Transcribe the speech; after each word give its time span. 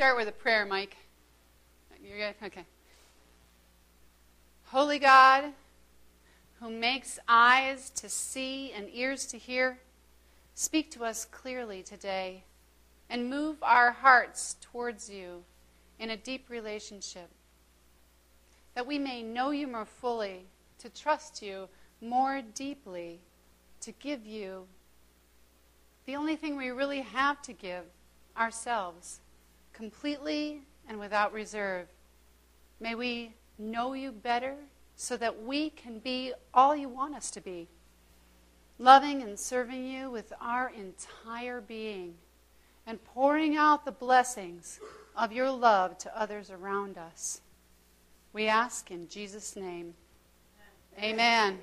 start 0.00 0.16
with 0.16 0.28
a 0.28 0.32
prayer, 0.32 0.64
Mike? 0.64 0.96
You're 2.02 2.16
good? 2.16 2.34
Okay. 2.42 2.64
Holy 4.68 4.98
God, 4.98 5.52
who 6.58 6.70
makes 6.70 7.18
eyes 7.28 7.90
to 7.96 8.08
see 8.08 8.72
and 8.72 8.88
ears 8.94 9.26
to 9.26 9.36
hear, 9.36 9.78
speak 10.54 10.90
to 10.92 11.04
us 11.04 11.26
clearly 11.26 11.82
today 11.82 12.44
and 13.10 13.28
move 13.28 13.58
our 13.60 13.90
hearts 13.90 14.56
towards 14.62 15.10
you 15.10 15.42
in 15.98 16.08
a 16.08 16.16
deep 16.16 16.48
relationship. 16.48 17.28
That 18.74 18.86
we 18.86 18.98
may 18.98 19.22
know 19.22 19.50
you 19.50 19.66
more 19.66 19.84
fully, 19.84 20.46
to 20.78 20.88
trust 20.88 21.42
you 21.42 21.68
more 22.00 22.40
deeply, 22.40 23.20
to 23.82 23.92
give 23.92 24.24
you 24.24 24.64
the 26.06 26.16
only 26.16 26.36
thing 26.36 26.56
we 26.56 26.70
really 26.70 27.02
have 27.02 27.42
to 27.42 27.52
give 27.52 27.84
ourselves, 28.34 29.20
completely 29.80 30.60
and 30.86 30.98
without 30.98 31.32
reserve. 31.32 31.86
May 32.80 32.94
we 32.94 33.32
know 33.58 33.94
you 33.94 34.12
better 34.12 34.56
so 34.94 35.16
that 35.16 35.42
we 35.42 35.70
can 35.70 35.98
be 36.00 36.34
all 36.52 36.76
you 36.76 36.86
want 36.86 37.14
us 37.14 37.30
to 37.30 37.40
be, 37.40 37.66
loving 38.78 39.22
and 39.22 39.38
serving 39.38 39.86
you 39.86 40.10
with 40.10 40.34
our 40.38 40.70
entire 40.70 41.62
being 41.62 42.14
and 42.86 43.02
pouring 43.02 43.56
out 43.56 43.86
the 43.86 43.92
blessings 43.92 44.80
of 45.16 45.32
your 45.32 45.50
love 45.50 45.96
to 45.96 46.18
others 46.18 46.50
around 46.50 46.98
us. 46.98 47.40
We 48.34 48.46
ask 48.46 48.90
in 48.90 49.08
Jesus' 49.08 49.56
name. 49.56 49.94
Amen. 51.02 51.58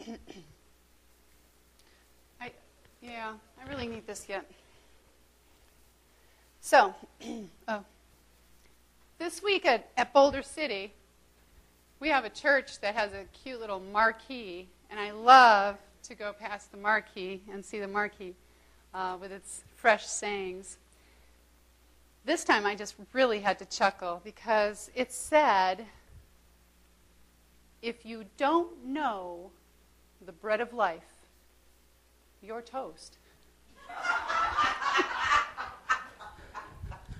I, 0.00 0.18
yeah, 3.06 3.32
I 3.62 3.68
really 3.68 3.86
need 3.86 4.06
this 4.06 4.26
yet. 4.28 4.50
So, 6.60 6.94
oh, 7.68 7.84
this 9.18 9.42
week 9.42 9.64
at, 9.64 9.88
at 9.96 10.12
Boulder 10.12 10.42
City, 10.42 10.92
we 12.00 12.08
have 12.08 12.24
a 12.24 12.30
church 12.30 12.80
that 12.80 12.94
has 12.94 13.12
a 13.12 13.24
cute 13.44 13.60
little 13.60 13.80
marquee, 13.80 14.66
and 14.90 14.98
I 14.98 15.12
love 15.12 15.76
to 16.04 16.14
go 16.14 16.32
past 16.32 16.72
the 16.72 16.78
marquee 16.78 17.42
and 17.52 17.64
see 17.64 17.78
the 17.78 17.88
marquee 17.88 18.34
uh, 18.92 19.16
with 19.20 19.30
its 19.30 19.62
fresh 19.76 20.06
sayings. 20.06 20.76
This 22.24 22.44
time 22.44 22.66
I 22.66 22.74
just 22.74 22.96
really 23.12 23.40
had 23.40 23.58
to 23.60 23.64
chuckle 23.66 24.20
because 24.24 24.90
it 24.94 25.12
said, 25.12 25.86
If 27.82 28.04
you 28.04 28.24
don't 28.36 28.84
know 28.84 29.50
the 30.24 30.32
bread 30.32 30.60
of 30.60 30.74
life, 30.74 31.15
you're 32.42 32.62
toast. 32.62 33.18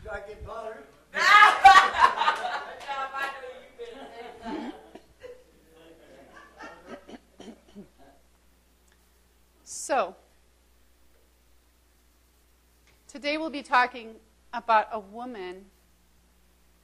Do 0.03 0.11
I 0.11 0.20
get 0.27 0.47
butter? 0.47 0.84
So, 9.64 10.17
today 13.06 13.37
we'll 13.39 13.50
be 13.50 13.62
talking 13.62 14.17
about 14.53 14.89
a 14.91 14.98
woman 14.98 15.67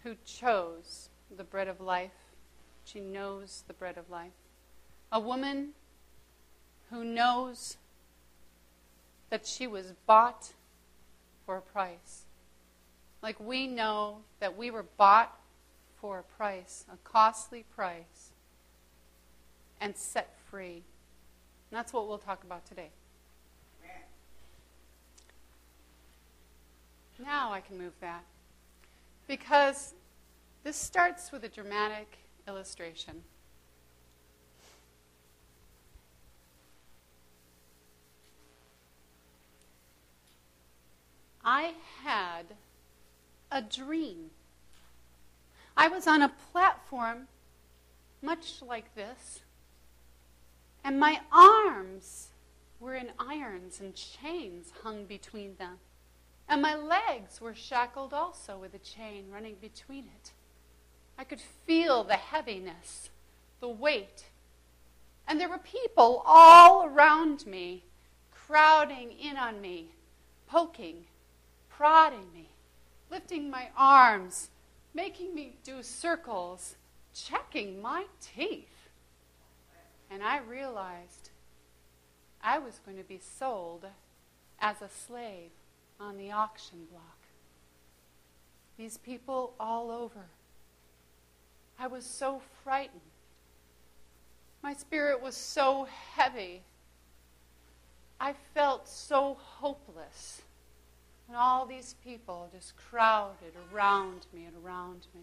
who 0.02 0.14
chose 0.24 1.08
the 1.36 1.44
bread 1.44 1.68
of 1.68 1.80
life. 1.80 2.12
She 2.84 3.00
knows 3.00 3.64
the 3.66 3.74
bread 3.74 3.98
of 3.98 4.08
life. 4.08 4.32
A 5.10 5.18
woman 5.18 5.70
who 6.90 7.04
knows 7.04 7.76
that 9.32 9.46
she 9.46 9.66
was 9.66 9.94
bought 10.06 10.50
for 11.46 11.56
a 11.56 11.62
price. 11.62 12.24
Like 13.22 13.40
we 13.40 13.66
know 13.66 14.18
that 14.40 14.58
we 14.58 14.70
were 14.70 14.84
bought 14.98 15.34
for 15.98 16.18
a 16.18 16.22
price, 16.22 16.84
a 16.92 16.98
costly 16.98 17.64
price, 17.74 18.32
and 19.80 19.96
set 19.96 20.36
free. 20.50 20.82
And 21.70 21.78
that's 21.78 21.94
what 21.94 22.06
we'll 22.06 22.18
talk 22.18 22.44
about 22.44 22.66
today. 22.66 22.90
Now 27.18 27.52
I 27.54 27.62
can 27.62 27.78
move 27.78 27.94
that. 28.02 28.24
Because 29.26 29.94
this 30.62 30.76
starts 30.76 31.32
with 31.32 31.42
a 31.44 31.48
dramatic 31.48 32.18
illustration. 32.46 33.22
I 41.44 41.74
had 42.02 42.54
a 43.50 43.62
dream. 43.62 44.30
I 45.76 45.88
was 45.88 46.06
on 46.06 46.22
a 46.22 46.32
platform 46.52 47.28
much 48.20 48.62
like 48.62 48.94
this 48.94 49.40
and 50.84 50.98
my 50.98 51.20
arms 51.30 52.28
were 52.80 52.94
in 52.94 53.10
irons 53.18 53.80
and 53.80 53.94
chains 53.94 54.72
hung 54.82 55.04
between 55.04 55.56
them. 55.56 55.78
And 56.48 56.60
my 56.60 56.74
legs 56.74 57.40
were 57.40 57.54
shackled 57.54 58.12
also 58.12 58.58
with 58.58 58.74
a 58.74 58.78
chain 58.78 59.26
running 59.32 59.56
between 59.60 60.04
it. 60.04 60.32
I 61.16 61.24
could 61.24 61.40
feel 61.40 62.02
the 62.02 62.14
heaviness, 62.14 63.10
the 63.60 63.68
weight. 63.68 64.24
And 65.28 65.40
there 65.40 65.48
were 65.48 65.58
people 65.58 66.22
all 66.26 66.84
around 66.84 67.46
me, 67.46 67.84
crowding 68.32 69.12
in 69.12 69.36
on 69.36 69.60
me, 69.60 69.90
poking, 70.48 71.04
prodding 71.76 72.32
me, 72.32 72.48
lifting 73.10 73.50
my 73.50 73.68
arms, 73.76 74.50
making 74.94 75.34
me 75.34 75.56
do 75.64 75.82
circles, 75.82 76.76
checking 77.14 77.80
my 77.80 78.04
teeth. 78.20 78.88
And 80.10 80.22
I 80.22 80.38
realized 80.38 81.30
I 82.42 82.58
was 82.58 82.80
going 82.84 82.98
to 82.98 83.04
be 83.04 83.18
sold 83.18 83.86
as 84.58 84.82
a 84.82 84.88
slave 84.88 85.50
on 85.98 86.18
the 86.18 86.32
auction 86.32 86.86
block. 86.90 87.18
These 88.76 88.98
people 88.98 89.54
all 89.60 89.90
over. 89.90 90.26
I 91.78 91.86
was 91.86 92.04
so 92.04 92.42
frightened. 92.62 93.00
My 94.62 94.74
spirit 94.74 95.20
was 95.20 95.36
so 95.36 95.88
heavy. 96.14 96.62
I 98.20 98.34
felt 98.54 98.88
so 98.88 99.36
hopeless. 99.40 100.42
And 101.28 101.36
all 101.36 101.66
these 101.66 101.94
people 102.04 102.50
just 102.52 102.76
crowded 102.76 103.54
around 103.72 104.26
me 104.32 104.44
and 104.44 104.54
around 104.64 105.06
me. 105.14 105.22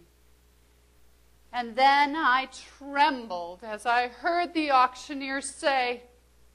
And 1.52 1.76
then 1.76 2.16
I 2.16 2.48
trembled 2.78 3.64
as 3.64 3.86
I 3.86 4.08
heard 4.08 4.54
the 4.54 4.72
auctioneer 4.72 5.42
say, 5.42 6.04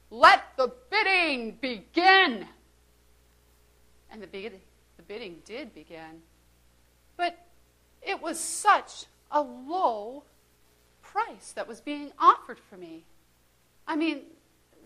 Let 0.09 0.41
the 0.57 0.71
bidding 0.89 1.57
begin. 1.61 2.47
And 4.09 4.21
the, 4.21 4.27
bid- 4.27 4.61
the 4.97 5.03
bidding 5.03 5.41
did 5.45 5.73
begin. 5.73 6.21
But 7.17 7.37
it 8.01 8.21
was 8.21 8.39
such 8.39 9.05
a 9.31 9.41
low 9.41 10.23
price 11.01 11.51
that 11.53 11.67
was 11.67 11.81
being 11.81 12.11
offered 12.17 12.59
for 12.59 12.77
me. 12.77 13.05
I 13.87 13.95
mean, 13.95 14.21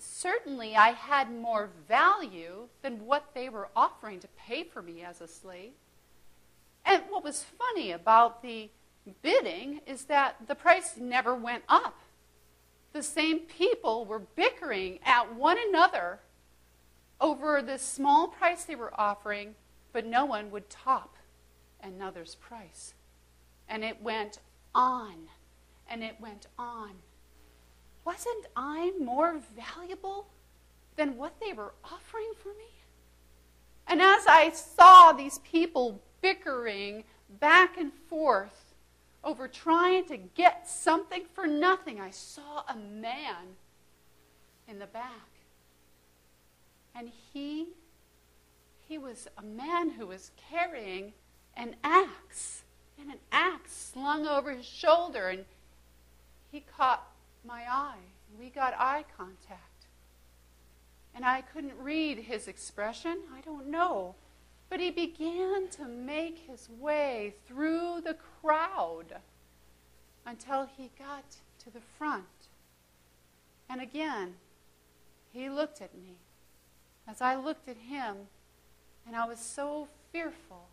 certainly 0.02 0.76
I 0.76 0.90
had 0.90 1.32
more 1.32 1.70
value 1.88 2.68
than 2.82 3.06
what 3.06 3.34
they 3.34 3.50
were 3.50 3.70
offering 3.76 4.20
to 4.20 4.28
pay 4.30 4.64
for 4.64 4.82
me 4.82 5.04
as 5.04 5.22
a 5.22 5.28
slave. 5.28 5.72
And 6.86 7.04
what 7.10 7.24
was 7.24 7.44
funny 7.44 7.92
about 7.92 8.42
the 8.42 8.70
bidding 9.22 9.82
is 9.86 10.06
that 10.06 10.36
the 10.48 10.56
price 10.56 10.96
never 10.98 11.36
went 11.36 11.64
up. 11.68 12.00
The 12.94 13.04
same 13.04 13.40
people 13.40 14.06
were 14.06 14.20
bickering 14.20 15.00
at 15.06 15.36
one 15.36 15.58
another 15.70 16.20
over 17.22 17.62
the 17.62 17.78
small 17.78 18.28
price 18.28 18.64
they 18.64 18.76
were 18.76 19.00
offering, 19.00 19.56
but 19.94 20.06
no 20.06 20.25
one 20.25 20.52
would 20.52 20.69
top 20.69 21.16
another's 21.81 22.36
price. 22.36 22.94
And 23.68 23.84
it 23.84 24.02
went 24.02 24.40
on 24.74 25.30
and 25.90 26.04
it 26.04 26.16
went 26.19 26.48
on. 26.57 26.92
Wasn't 28.09 28.47
I 28.56 28.91
more 29.00 29.39
valuable 29.56 30.29
than 30.95 31.15
what 31.15 31.39
they 31.39 31.53
were 31.53 31.75
offering 31.83 32.31
for 32.41 32.50
me? 32.50 32.81
And 33.85 34.01
as 34.01 34.25
I 34.25 34.50
saw 34.50 35.11
these 35.11 35.38
people 35.38 36.01
bickering 36.19 37.03
back 37.39 37.77
and 37.77 37.94
forth, 37.94 38.73
over 39.23 39.47
trying 39.47 40.06
to 40.06 40.17
get 40.17 40.67
something 40.67 41.25
for 41.35 41.45
nothing, 41.45 42.01
I 42.01 42.09
saw 42.09 42.63
a 42.67 42.75
man 42.75 43.57
in 44.67 44.79
the 44.79 44.88
back. 44.88 45.29
And 46.95 47.11
he 47.31 47.67
he 48.88 48.97
was 48.97 49.27
a 49.38 49.44
man 49.44 49.91
who 49.91 50.07
was 50.07 50.31
carrying 50.50 51.13
an 51.56 51.75
axe 51.83 52.63
and 53.00 53.11
an 53.11 53.19
axe 53.31 53.91
slung 53.94 54.25
over 54.25 54.51
his 54.51 54.65
shoulder 54.65 55.27
and 55.27 55.45
he 56.51 56.61
caught 56.61 57.08
my 57.45 57.63
eye. 57.69 58.13
We 58.38 58.50
got 58.50 58.74
eye 58.77 59.06
contact. 59.18 59.88
And 61.15 61.25
I 61.25 61.41
couldn't 61.41 61.77
read 61.80 62.19
his 62.19 62.47
expression. 62.47 63.19
I 63.36 63.41
don't 63.41 63.68
know. 63.68 64.15
But 64.69 64.80
he 64.80 64.91
began 64.91 65.68
to 65.69 65.86
make 65.86 66.39
his 66.47 66.69
way 66.69 67.36
through 67.47 68.01
the 68.03 68.15
crowd 68.41 69.15
until 70.25 70.69
he 70.77 70.91
got 70.97 71.38
to 71.63 71.71
the 71.71 71.81
front. 71.97 72.25
And 73.68 73.81
again, 73.81 74.35
he 75.31 75.50
looked 75.50 75.81
at 75.81 75.97
me 75.97 76.18
as 77.07 77.21
I 77.21 77.35
looked 77.35 77.68
at 77.68 77.77
him, 77.77 78.15
and 79.06 79.15
I 79.15 79.25
was 79.25 79.39
so 79.39 79.88
fearful. 80.12 80.68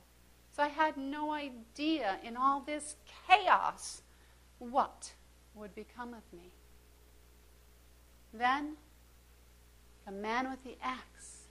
So 0.55 0.63
I 0.63 0.69
had 0.69 0.97
no 0.97 1.33
idea 1.33 2.19
in 2.23 2.37
all 2.37 2.61
this 2.61 2.97
chaos 3.27 4.03
what 4.59 5.13
would 5.57 5.75
become 5.75 6.15
of 6.15 6.23
me. 6.33 6.53
Then 8.33 8.77
the 10.05 10.13
man 10.13 10.51
with 10.51 10.63
the 10.63 10.77
axe 10.83 11.49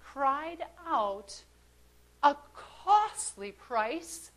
cried 0.00 0.64
out 0.86 1.44
a 2.22 2.34
costly 2.54 3.52
price. 3.52 4.30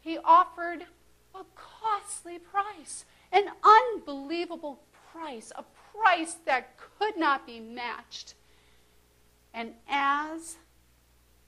He 0.00 0.18
offered 0.18 0.84
a 1.34 1.44
costly 1.54 2.38
price, 2.38 3.04
an 3.32 3.44
unbelievable 3.64 4.80
price, 5.12 5.50
a 5.56 5.64
price 5.92 6.36
that 6.44 6.76
could 6.76 7.16
not 7.16 7.46
be 7.46 7.60
matched. 7.60 8.34
And 9.52 9.72
as 9.88 10.56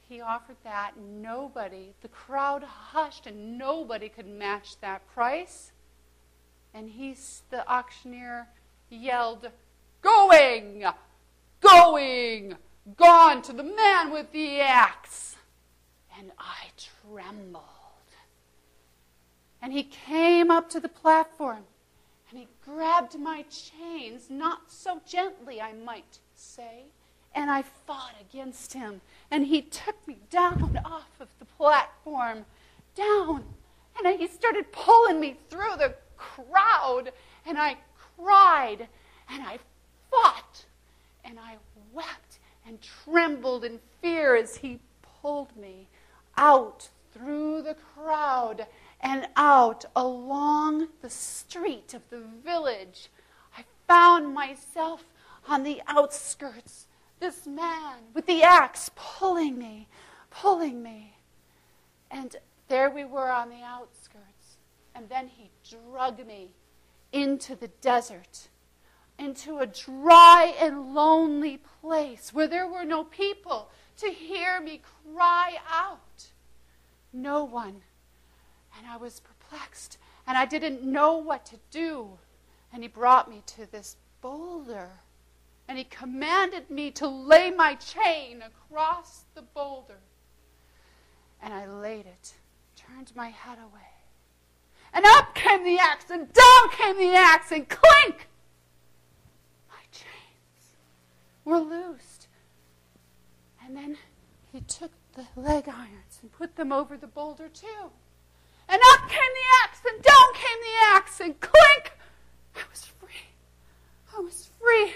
he 0.09 0.21
offered 0.21 0.57
that, 0.65 0.93
nobody, 0.99 1.95
the 2.01 2.09
crowd 2.09 2.63
hushed, 2.63 3.27
and 3.27 3.59
nobody 3.59 4.09
could 4.09 4.27
match 4.27 4.81
that 4.81 5.07
price. 5.15 5.72
And 6.75 6.89
he, 6.91 7.17
the 7.51 7.69
auctioneer, 7.71 8.49
yelled, 8.89 9.51
Going! 10.01 10.85
Going! 11.61 12.57
Gone 12.97 13.43
to 13.43 13.53
the 13.53 13.63
man 13.63 14.11
with 14.11 14.33
the 14.33 14.61
axe! 14.61 15.37
And 16.19 16.33
I 16.39 16.71
trembled. 17.11 17.63
And 19.61 19.73
he 19.73 19.85
came 19.85 20.51
up 20.51 20.69
to 20.71 20.81
the 20.81 20.89
platform 20.89 21.65
and 22.33 22.41
he 22.41 22.49
grabbed 22.65 23.19
my 23.19 23.45
chains, 23.51 24.31
not 24.31 24.73
so 24.73 25.03
gently, 25.07 25.61
I 25.61 25.75
might 25.75 26.19
say, 26.35 26.85
and 27.35 27.51
I 27.51 27.61
fought 27.61 28.15
against 28.21 28.73
him. 28.73 29.03
And 29.31 29.47
he 29.47 29.61
took 29.61 30.09
me 30.09 30.17
down 30.31 30.81
off 30.83 31.11
of 31.21 31.29
the 31.39 31.45
platform, 31.45 32.47
down, 32.95 33.45
and 34.03 34.19
he 34.19 34.27
started 34.29 34.73
pulling 34.73 35.21
me 35.21 35.37
through 35.51 35.77
the 35.77 35.95
crowd, 36.23 37.13
and 37.47 37.59
I 37.59 37.77
cried, 38.17 38.89
and 39.29 39.43
I 39.43 39.59
fought, 40.11 40.65
and 41.25 41.39
I 41.39 41.57
wept 41.93 42.39
and 42.67 42.79
trembled 42.81 43.65
in 43.65 43.81
fear 44.01 44.37
as 44.37 44.57
he 44.57 44.79
pulled 45.21 45.57
me 45.57 45.89
out 46.37 46.89
through 47.13 47.63
the 47.63 47.77
crowd 47.95 48.67
and 49.01 49.29
out 49.37 49.85
along 49.97 50.89
the 51.01 51.11
street 51.11 51.95
of 51.95 52.03
the 52.11 52.23
village. 52.45 53.11
I 53.57 53.65
found 53.87 54.33
myself 54.33 55.05
on 55.49 55.65
the 55.65 55.83
outskirts, 55.89 56.87
this 57.21 57.47
man 57.47 57.99
with 58.15 58.27
the 58.27 58.43
axe 58.43 58.91
pulling 58.95 59.59
me, 59.59 59.89
pulling 60.31 60.83
me. 60.83 61.17
And 62.11 62.37
there 62.69 62.91
we 62.91 63.05
were 63.05 63.31
on 63.31 63.51
the 63.51 63.63
outskirts. 63.63 64.01
And 64.94 65.09
then 65.09 65.29
he 65.29 65.50
drug 65.69 66.27
me 66.27 66.50
into 67.12 67.56
the 67.56 67.69
desert, 67.81 68.49
into 69.19 69.59
a 69.59 69.67
dry 69.67 70.55
and 70.61 70.94
lonely 70.94 71.59
place 71.81 72.33
where 72.33 72.49
there 72.49 72.67
were 72.67 72.85
no 72.85 73.05
people 73.05 73.71
to 73.99 74.09
hear 74.09 74.61
me 74.61 74.83
cry 75.05 75.56
out. 75.69 76.27
No 77.12 77.44
one 77.44 77.83
and 78.79 78.87
I 78.87 78.97
was 78.97 79.21
perplexed, 79.21 79.99
and 80.27 80.37
I 80.37 80.47
didn't 80.47 80.83
know 80.83 81.17
what 81.17 81.45
to 81.47 81.59
do. 81.71 82.19
And 82.73 82.83
he 82.83 82.88
brought 82.88 83.29
me 83.29 83.43
to 83.47 83.71
this 83.71 83.97
boulder, 84.21 84.88
and 85.69 85.77
he 85.77 85.85
commanded 85.85 86.71
me 86.71 86.91
to 86.93 87.06
lay 87.06 87.50
my 87.50 87.75
chain 87.75 88.43
across 88.43 89.25
the 89.35 89.43
boulder. 89.43 90.00
And 91.43 91.53
I 91.53 91.67
laid 91.67 92.06
it, 92.06 92.35
turned 92.77 93.12
my 93.15 93.29
head 93.29 93.59
away. 93.59 93.92
And 94.94 95.05
up 95.06 95.35
came 95.35 95.65
the 95.65 95.79
axe, 95.79 96.11
and 96.11 96.33
down 96.33 96.71
came 96.73 96.99
the 96.99 97.15
axe, 97.15 97.50
and 97.50 97.69
clink! 97.69 98.29
My 99.69 99.83
chains 99.91 100.77
were 101.44 101.59
loosed. 101.59 102.29
And 103.65 103.77
then 103.77 103.97
he 104.53 104.61
took 104.61 104.91
the 105.15 105.27
leg 105.35 105.69
irons 105.69 106.19
and 106.21 106.31
put 106.31 106.56
them 106.56 106.73
over 106.73 106.97
the 106.97 107.06
boulder, 107.06 107.49
too. 107.49 107.91
And 108.69 108.81
up 108.93 109.09
came 109.09 109.19
the 109.19 109.65
axe, 109.65 109.81
and 109.91 110.03
down 110.03 110.35
came 110.35 110.61
the 110.61 110.95
axe, 110.95 111.21
and 111.21 111.41
clink! 111.41 111.93
I 112.55 112.61
was 112.71 112.85
free. 112.85 113.27
I 114.17 114.21
was 114.21 114.50
free. 114.61 114.93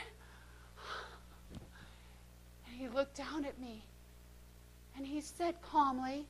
And 2.67 2.77
he 2.77 2.89
looked 2.89 3.17
down 3.17 3.47
at 3.47 3.59
me, 3.59 3.83
and 4.97 5.07
he 5.07 5.23
said 5.23 5.55
calmly, 5.63 6.27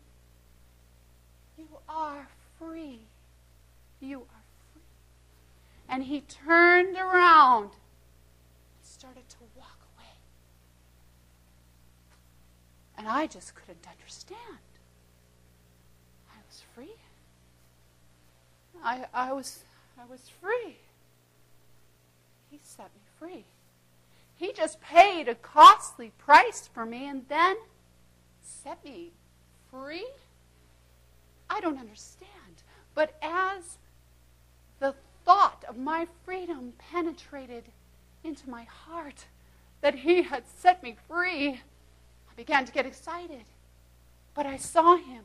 You 1.59 1.67
are 1.89 2.29
free. 2.59 3.01
You 4.01 4.21
are 4.21 4.45
free. 4.73 4.83
And 5.89 6.05
he 6.05 6.21
turned 6.21 6.97
around 6.97 7.65
and 7.65 7.73
started 8.83 9.29
to 9.31 9.37
walk 9.57 9.79
away. 9.97 10.13
And 12.99 13.09
I 13.09 13.27
just 13.27 13.55
couldn't 13.55 13.87
understand. 13.91 14.39
I 16.31 16.39
was 16.47 16.63
free. 16.75 16.97
I, 18.85 19.07
I, 19.13 19.33
was, 19.33 19.61
I 20.01 20.05
was 20.11 20.31
free. 20.41 20.77
He 22.51 22.61
set 22.63 22.91
me 22.95 23.03
free. 23.19 23.45
He 24.37 24.53
just 24.53 24.81
paid 24.81 25.29
a 25.29 25.35
costly 25.35 26.13
price 26.19 26.69
for 26.73 26.85
me 26.85 27.09
and 27.09 27.27
then 27.29 27.57
set 28.43 28.85
me 28.85 29.13
free? 29.71 30.07
I 31.49 31.61
don't 31.61 31.79
understand. 31.79 32.31
But 32.95 33.17
as 33.23 33.79
the 34.79 34.95
thought 35.25 35.65
of 35.69 35.77
my 35.77 36.07
freedom 36.25 36.73
penetrated 36.79 37.65
into 38.25 38.49
my 38.49 38.65
heart, 38.65 39.27
that 39.81 39.97
He 39.97 40.23
had 40.23 40.45
set 40.47 40.83
me 40.83 40.97
free, 41.09 41.61
I 42.31 42.35
began 42.37 42.65
to 42.65 42.73
get 42.73 42.87
excited. 42.87 43.45
But 44.35 44.47
I 44.47 44.57
saw 44.57 44.97
Him. 44.97 45.25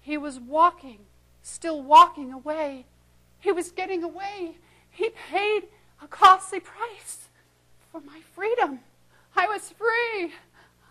He 0.00 0.18
was 0.18 0.38
walking 0.38 1.00
still 1.44 1.82
walking 1.82 2.32
away. 2.32 2.86
He 3.38 3.52
was 3.52 3.70
getting 3.70 4.02
away. 4.02 4.56
He 4.90 5.10
paid 5.30 5.64
a 6.02 6.08
costly 6.08 6.60
price 6.60 7.28
for 7.92 8.00
my 8.00 8.20
freedom. 8.34 8.80
I 9.36 9.46
was 9.46 9.70
free. 9.70 10.32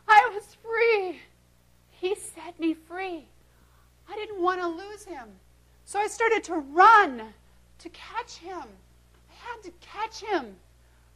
I 0.07 0.31
was 0.33 0.55
free. 0.61 1.21
He 1.89 2.15
set 2.15 2.59
me 2.59 2.73
free. 2.73 3.25
I 4.09 4.15
didn't 4.15 4.41
want 4.41 4.61
to 4.61 4.67
lose 4.67 5.05
him. 5.05 5.27
So 5.85 5.99
I 5.99 6.07
started 6.07 6.43
to 6.45 6.55
run 6.55 7.33
to 7.83 7.89
catch 7.89 8.37
him. 8.37 8.63
I 9.29 9.33
had 9.33 9.61
to 9.63 9.71
catch 9.81 10.21
him. 10.21 10.55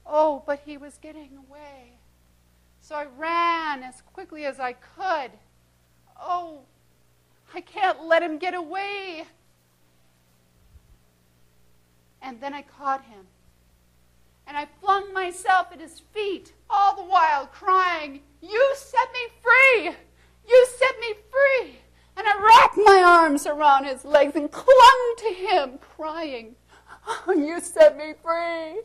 Oh, 0.05 0.43
but 0.45 0.59
he 0.65 0.77
was 0.77 0.97
getting 1.01 1.31
away. 1.49 1.93
So 2.81 2.95
I 2.95 3.05
ran 3.17 3.83
as 3.83 4.01
quickly 4.13 4.45
as 4.45 4.59
I 4.59 4.73
could. 4.73 5.31
Oh, 6.21 6.59
I 7.53 7.61
can't 7.61 8.05
let 8.05 8.21
him 8.21 8.37
get 8.37 8.53
away. 8.53 9.23
And 12.21 12.41
then 12.41 12.53
I 12.53 12.63
caught 12.63 13.03
him. 13.05 13.25
And 14.45 14.57
I 14.57 14.67
flung 14.81 15.13
myself 15.13 15.67
at 15.71 15.79
his 15.79 16.01
feet, 16.13 16.53
all 16.69 16.95
the 16.95 17.03
while 17.03 17.47
crying, 17.47 18.21
You 18.41 18.73
set 18.75 19.07
me 19.13 19.19
free! 19.41 19.95
You 20.47 20.67
set 20.77 20.99
me 20.99 21.13
free! 21.31 21.79
And 22.17 22.27
I 22.27 22.35
wrapped 22.41 22.77
my 22.77 23.03
arms 23.05 23.45
around 23.45 23.85
his 23.85 24.03
legs 24.03 24.35
and 24.35 24.51
clung 24.51 25.15
to 25.19 25.29
him, 25.29 25.77
crying, 25.77 26.55
You 27.27 27.59
set 27.59 27.97
me 27.97 28.13
free! 28.23 28.81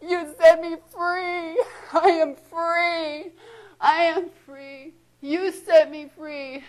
You 0.00 0.34
set 0.38 0.60
me 0.60 0.76
free! 0.90 1.62
I 1.92 2.18
am 2.20 2.34
free! 2.34 3.32
I 3.80 4.02
am 4.02 4.30
free! 4.46 4.94
You 5.20 5.50
set 5.52 5.90
me 5.90 6.08
free! 6.16 6.64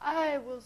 I 0.00 0.38
will 0.38 0.60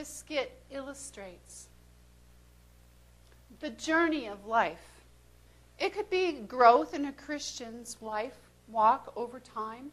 this 0.00 0.08
skit 0.08 0.50
illustrates 0.70 1.68
the 3.60 3.68
journey 3.68 4.26
of 4.26 4.46
life. 4.46 5.02
It 5.78 5.92
could 5.92 6.08
be 6.08 6.32
growth 6.32 6.94
in 6.94 7.04
a 7.04 7.12
Christian's 7.12 7.98
life 8.00 8.38
walk 8.68 9.12
over 9.14 9.38
time, 9.38 9.90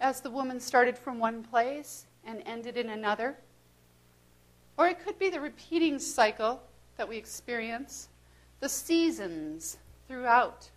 as 0.00 0.20
the 0.20 0.30
woman 0.30 0.60
started 0.60 0.96
from 0.96 1.18
one 1.18 1.42
place 1.42 2.06
and 2.24 2.40
ended 2.46 2.76
in 2.76 2.90
another. 2.90 3.34
Or 4.76 4.86
it 4.86 5.04
could 5.04 5.18
be 5.18 5.28
the 5.28 5.40
repeating 5.40 5.98
cycle 5.98 6.62
that 6.96 7.08
we 7.08 7.16
experience, 7.16 8.06
the 8.60 8.68
seasons 8.68 9.76
throughout 10.06 10.70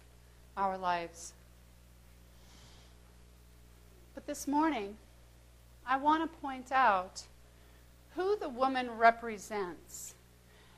our 0.58 0.76
lives. 0.76 1.34
But 4.16 4.26
this 4.26 4.48
morning, 4.48 4.98
I 5.86 5.98
want 5.98 6.24
to 6.24 6.40
point 6.40 6.72
out 6.72 7.22
who 8.16 8.38
the 8.38 8.50
woman 8.50 8.90
represents 8.92 10.16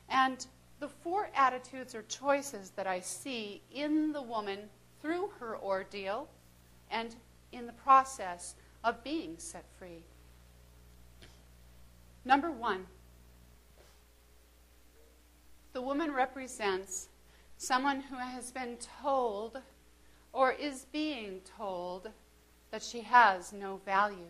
and 0.08 0.46
the 0.80 0.88
four 0.88 1.28
attitudes 1.34 1.94
or 1.94 2.02
choices 2.02 2.70
that 2.70 2.86
I 2.86 3.00
see 3.00 3.62
in 3.72 4.12
the 4.12 4.22
woman 4.22 4.58
through 5.00 5.30
her 5.38 5.58
ordeal 5.58 6.28
and 6.90 7.14
in 7.52 7.66
the 7.66 7.72
process 7.72 8.54
of 8.82 9.02
being 9.02 9.34
set 9.38 9.64
free. 9.78 10.02
Number 12.24 12.50
one, 12.50 12.86
the 15.72 15.82
woman 15.82 16.12
represents 16.12 17.08
someone 17.58 18.00
who 18.00 18.16
has 18.16 18.50
been 18.50 18.76
told 19.02 19.60
or 20.32 20.52
is 20.52 20.86
being 20.92 21.40
told 21.56 22.10
that 22.70 22.82
she 22.82 23.00
has 23.02 23.52
no 23.52 23.80
value. 23.84 24.28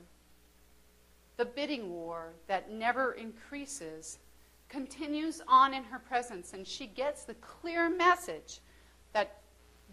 The 1.37 1.45
bidding 1.45 1.91
war 1.91 2.35
that 2.47 2.71
never 2.71 3.13
increases 3.13 4.19
continues 4.69 5.43
on 5.47 5.75
in 5.75 5.85
her 5.85 5.99
presence, 5.99 6.53
and 6.53 6.67
she 6.67 6.87
gets 6.87 7.25
the 7.25 7.35
clear 7.35 7.91
message 7.91 8.61
that 9.13 9.41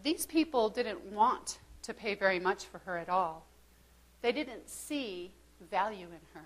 these 0.03 0.25
people 0.25 0.69
didn't 0.69 1.03
want 1.05 1.59
to 1.83 1.93
pay 1.93 2.15
very 2.15 2.39
much 2.39 2.65
for 2.65 2.79
her 2.79 2.97
at 2.97 3.09
all. 3.09 3.45
They 4.21 4.31
didn't 4.31 4.69
see 4.69 5.33
value 5.69 6.07
in 6.07 6.21
her. 6.33 6.45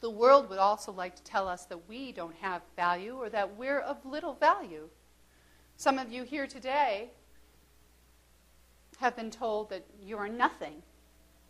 The 0.00 0.10
world 0.10 0.48
would 0.50 0.58
also 0.58 0.92
like 0.92 1.16
to 1.16 1.22
tell 1.22 1.48
us 1.48 1.64
that 1.66 1.88
we 1.88 2.12
don't 2.12 2.36
have 2.36 2.62
value 2.76 3.16
or 3.16 3.28
that 3.30 3.56
we're 3.56 3.80
of 3.80 4.04
little 4.04 4.34
value. 4.34 4.88
Some 5.76 5.98
of 5.98 6.12
you 6.12 6.22
here 6.22 6.46
today 6.46 7.10
have 8.98 9.16
been 9.16 9.30
told 9.30 9.70
that 9.70 9.84
you 10.00 10.16
are 10.16 10.28
nothing, 10.28 10.82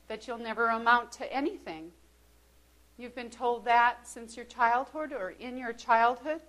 that 0.08 0.26
you'll 0.26 0.38
never 0.38 0.68
amount 0.68 1.12
to 1.12 1.32
anything. 1.32 1.92
You've 2.98 3.14
been 3.14 3.30
told 3.30 3.64
that 3.64 4.06
since 4.06 4.36
your 4.36 4.46
childhood 4.46 5.12
or 5.12 5.30
in 5.30 5.58
your 5.58 5.72
childhood 5.72 6.40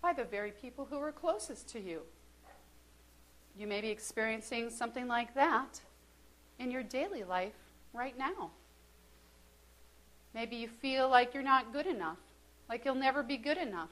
by 0.00 0.12
the 0.12 0.24
very 0.24 0.50
people 0.50 0.86
who 0.90 0.98
were 0.98 1.12
closest 1.12 1.68
to 1.70 1.80
you. 1.80 2.02
You 3.56 3.66
may 3.66 3.80
be 3.80 3.90
experiencing 3.90 4.70
something 4.70 5.06
like 5.06 5.34
that 5.34 5.80
in 6.58 6.70
your 6.70 6.82
daily 6.82 7.22
life 7.22 7.52
right 7.92 8.16
now. 8.18 8.50
Maybe 10.34 10.56
you 10.56 10.68
feel 10.68 11.08
like 11.08 11.34
you're 11.34 11.42
not 11.42 11.72
good 11.72 11.86
enough, 11.86 12.18
like 12.68 12.84
you'll 12.84 12.94
never 12.94 13.22
be 13.22 13.36
good 13.36 13.58
enough, 13.58 13.90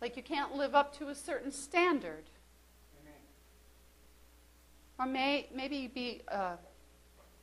like 0.00 0.16
you 0.16 0.22
can't 0.22 0.56
live 0.56 0.74
up 0.74 0.96
to 0.98 1.08
a 1.08 1.14
certain 1.14 1.52
standard. 1.52 2.24
Or 4.98 5.06
may, 5.06 5.48
maybe 5.54 5.86
be, 5.86 6.22
uh, 6.26 6.56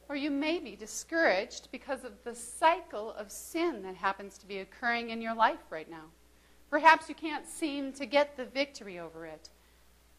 or 0.08 0.16
you 0.16 0.30
may 0.30 0.60
be 0.60 0.76
discouraged 0.76 1.70
because 1.72 2.04
of 2.04 2.24
the 2.24 2.36
cycle 2.36 3.14
of 3.14 3.32
sin 3.32 3.82
that 3.84 3.96
happens 3.96 4.38
to 4.38 4.48
be 4.48 4.60
occurring 4.60 5.10
in 5.10 5.22
your 5.22 5.36
life 5.36 5.72
right 5.72 5.90
now. 5.90 6.06
Perhaps 6.70 7.10
you 7.10 7.16
can't 7.16 7.48
seem 7.48 7.92
to 7.94 8.06
get 8.06 8.38
the 8.38 8.46
victory 8.46 9.00
over 9.00 9.26
it. 9.26 9.50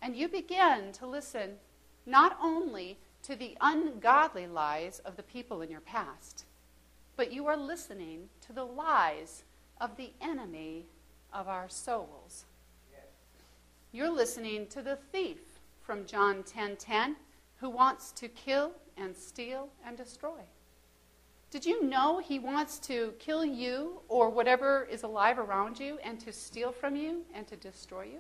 And 0.03 0.17
you 0.17 0.29
begin 0.29 0.93
to 0.93 1.07
listen 1.07 1.57
not 2.05 2.37
only 2.43 2.99
to 3.23 3.37
the 3.37 3.57
ungodly 3.61 4.47
lies 4.47 5.01
of 5.01 5.17
the 5.17 5.23
people 5.23 5.63
in 5.63 5.71
your 5.71 5.81
past, 5.81 6.45
but 7.17 7.33
you 7.33 7.47
are 7.47 7.57
listening 7.57 8.29
to 8.43 8.53
the 8.53 8.65
lies 8.65 9.45
of 9.81 9.97
the 9.97 10.13
enemy 10.21 10.87
of 11.33 11.49
our 11.49 11.69
souls. 11.69 12.45
You're 13.93 14.11
listening 14.11 14.67
to 14.69 14.83
the 14.83 14.97
thief 14.97 15.61
from 15.81 16.07
John 16.07 16.43
10:10 16.43 16.47
10, 16.47 16.77
10, 16.77 17.17
who 17.57 17.71
wants 17.71 18.13
to 18.13 18.29
kill 18.29 18.73
and 18.97 19.17
steal 19.17 19.69
and 19.87 19.97
destroy. 19.97 20.41
Did 21.51 21.65
you 21.65 21.85
know 21.85 22.19
he 22.19 22.39
wants 22.39 22.79
to 22.81 23.15
kill 23.19 23.45
you 23.45 24.01
or 24.09 24.29
whatever 24.31 24.87
is 24.91 25.05
alive 25.05 25.39
around 25.39 25.79
you 25.79 25.99
and 26.03 26.19
to 26.21 26.33
steal 26.33 26.73
from 26.73 26.97
you 26.97 27.25
and 27.33 27.47
to 27.47 27.57
destroy 27.57 28.05
you? 28.05 28.19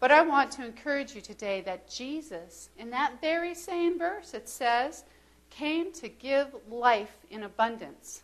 But 0.00 0.12
I 0.12 0.22
want 0.22 0.50
to 0.52 0.64
encourage 0.64 1.14
you 1.14 1.20
today 1.20 1.60
that 1.62 1.88
Jesus, 1.88 2.70
in 2.76 2.90
that 2.90 3.20
very 3.20 3.54
same 3.54 3.98
verse, 3.98 4.34
it 4.34 4.48
says, 4.48 5.04
came 5.50 5.92
to 5.94 6.08
give 6.08 6.54
life 6.68 7.16
in 7.30 7.42
abundance. 7.44 8.22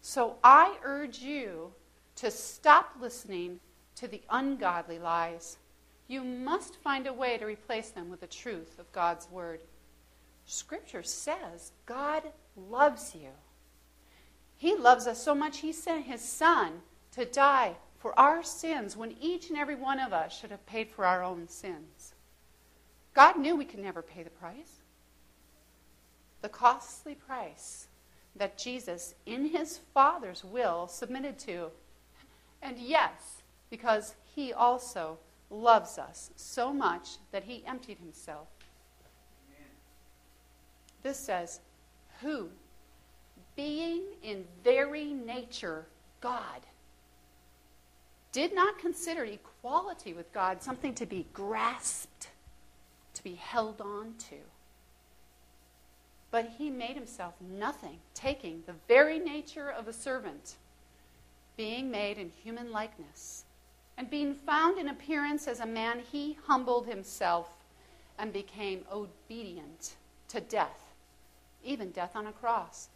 So 0.00 0.36
I 0.42 0.76
urge 0.82 1.18
you 1.18 1.72
to 2.16 2.30
stop 2.30 2.92
listening 3.00 3.60
to 3.96 4.08
the 4.08 4.22
ungodly 4.30 4.98
lies. 4.98 5.58
You 6.08 6.22
must 6.22 6.76
find 6.76 7.06
a 7.06 7.12
way 7.12 7.36
to 7.38 7.44
replace 7.44 7.90
them 7.90 8.08
with 8.08 8.20
the 8.20 8.26
truth 8.26 8.78
of 8.78 8.90
God's 8.92 9.28
Word. 9.30 9.60
Scripture 10.46 11.02
says 11.02 11.72
God 11.84 12.22
loves 12.56 13.14
you. 13.14 13.30
He 14.56 14.74
loves 14.74 15.06
us 15.06 15.22
so 15.22 15.34
much, 15.34 15.58
He 15.58 15.72
sent 15.72 16.06
His 16.06 16.22
Son 16.22 16.80
to 17.12 17.24
die 17.24 17.76
for 17.98 18.18
our 18.18 18.42
sins 18.42 18.96
when 18.96 19.16
each 19.20 19.50
and 19.50 19.58
every 19.58 19.74
one 19.74 20.00
of 20.00 20.12
us 20.12 20.38
should 20.38 20.50
have 20.50 20.64
paid 20.66 20.88
for 20.88 21.04
our 21.04 21.22
own 21.22 21.48
sins. 21.48 22.14
God 23.12 23.38
knew 23.38 23.56
we 23.56 23.64
could 23.64 23.80
never 23.80 24.02
pay 24.02 24.22
the 24.22 24.30
price 24.30 24.80
the 26.46 26.48
costly 26.50 27.16
price 27.16 27.88
that 28.36 28.56
Jesus, 28.56 29.16
in 29.24 29.46
his 29.46 29.80
Father's 29.92 30.44
will, 30.44 30.86
submitted 30.86 31.40
to. 31.40 31.70
And 32.62 32.78
yes, 32.78 33.42
because 33.68 34.14
he 34.34 34.52
also 34.52 35.18
loves 35.50 35.98
us 35.98 36.30
so 36.36 36.72
much 36.72 37.16
that 37.32 37.42
he 37.42 37.64
emptied 37.66 37.98
himself. 37.98 38.46
This 41.06 41.18
says, 41.18 41.60
Who, 42.20 42.48
being 43.54 44.02
in 44.24 44.44
very 44.64 45.12
nature 45.12 45.86
God, 46.20 46.66
did 48.32 48.52
not 48.52 48.80
consider 48.80 49.24
equality 49.24 50.14
with 50.14 50.32
God 50.32 50.64
something 50.64 50.94
to 50.94 51.06
be 51.06 51.28
grasped, 51.32 52.30
to 53.14 53.22
be 53.22 53.36
held 53.36 53.80
on 53.80 54.14
to. 54.30 54.34
But 56.32 56.54
he 56.58 56.70
made 56.70 56.96
himself 56.96 57.34
nothing, 57.40 57.98
taking 58.12 58.64
the 58.66 58.74
very 58.88 59.20
nature 59.20 59.70
of 59.70 59.86
a 59.86 59.92
servant, 59.92 60.56
being 61.56 61.88
made 61.88 62.18
in 62.18 62.32
human 62.42 62.72
likeness. 62.72 63.44
And 63.96 64.10
being 64.10 64.34
found 64.34 64.76
in 64.76 64.88
appearance 64.88 65.46
as 65.46 65.60
a 65.60 65.66
man, 65.66 66.00
he 66.00 66.36
humbled 66.48 66.88
himself 66.88 67.48
and 68.18 68.32
became 68.32 68.84
obedient 68.90 69.94
to 70.30 70.40
death, 70.40 70.85
even 71.64 71.90
death 71.90 72.12
on 72.14 72.26
a 72.26 72.32
cross. 72.32 72.88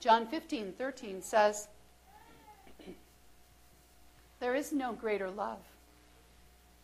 John 0.00 0.26
15, 0.26 0.74
13 0.76 1.22
says, 1.22 1.68
There 4.40 4.54
is 4.54 4.72
no 4.72 4.92
greater 4.92 5.30
love 5.30 5.60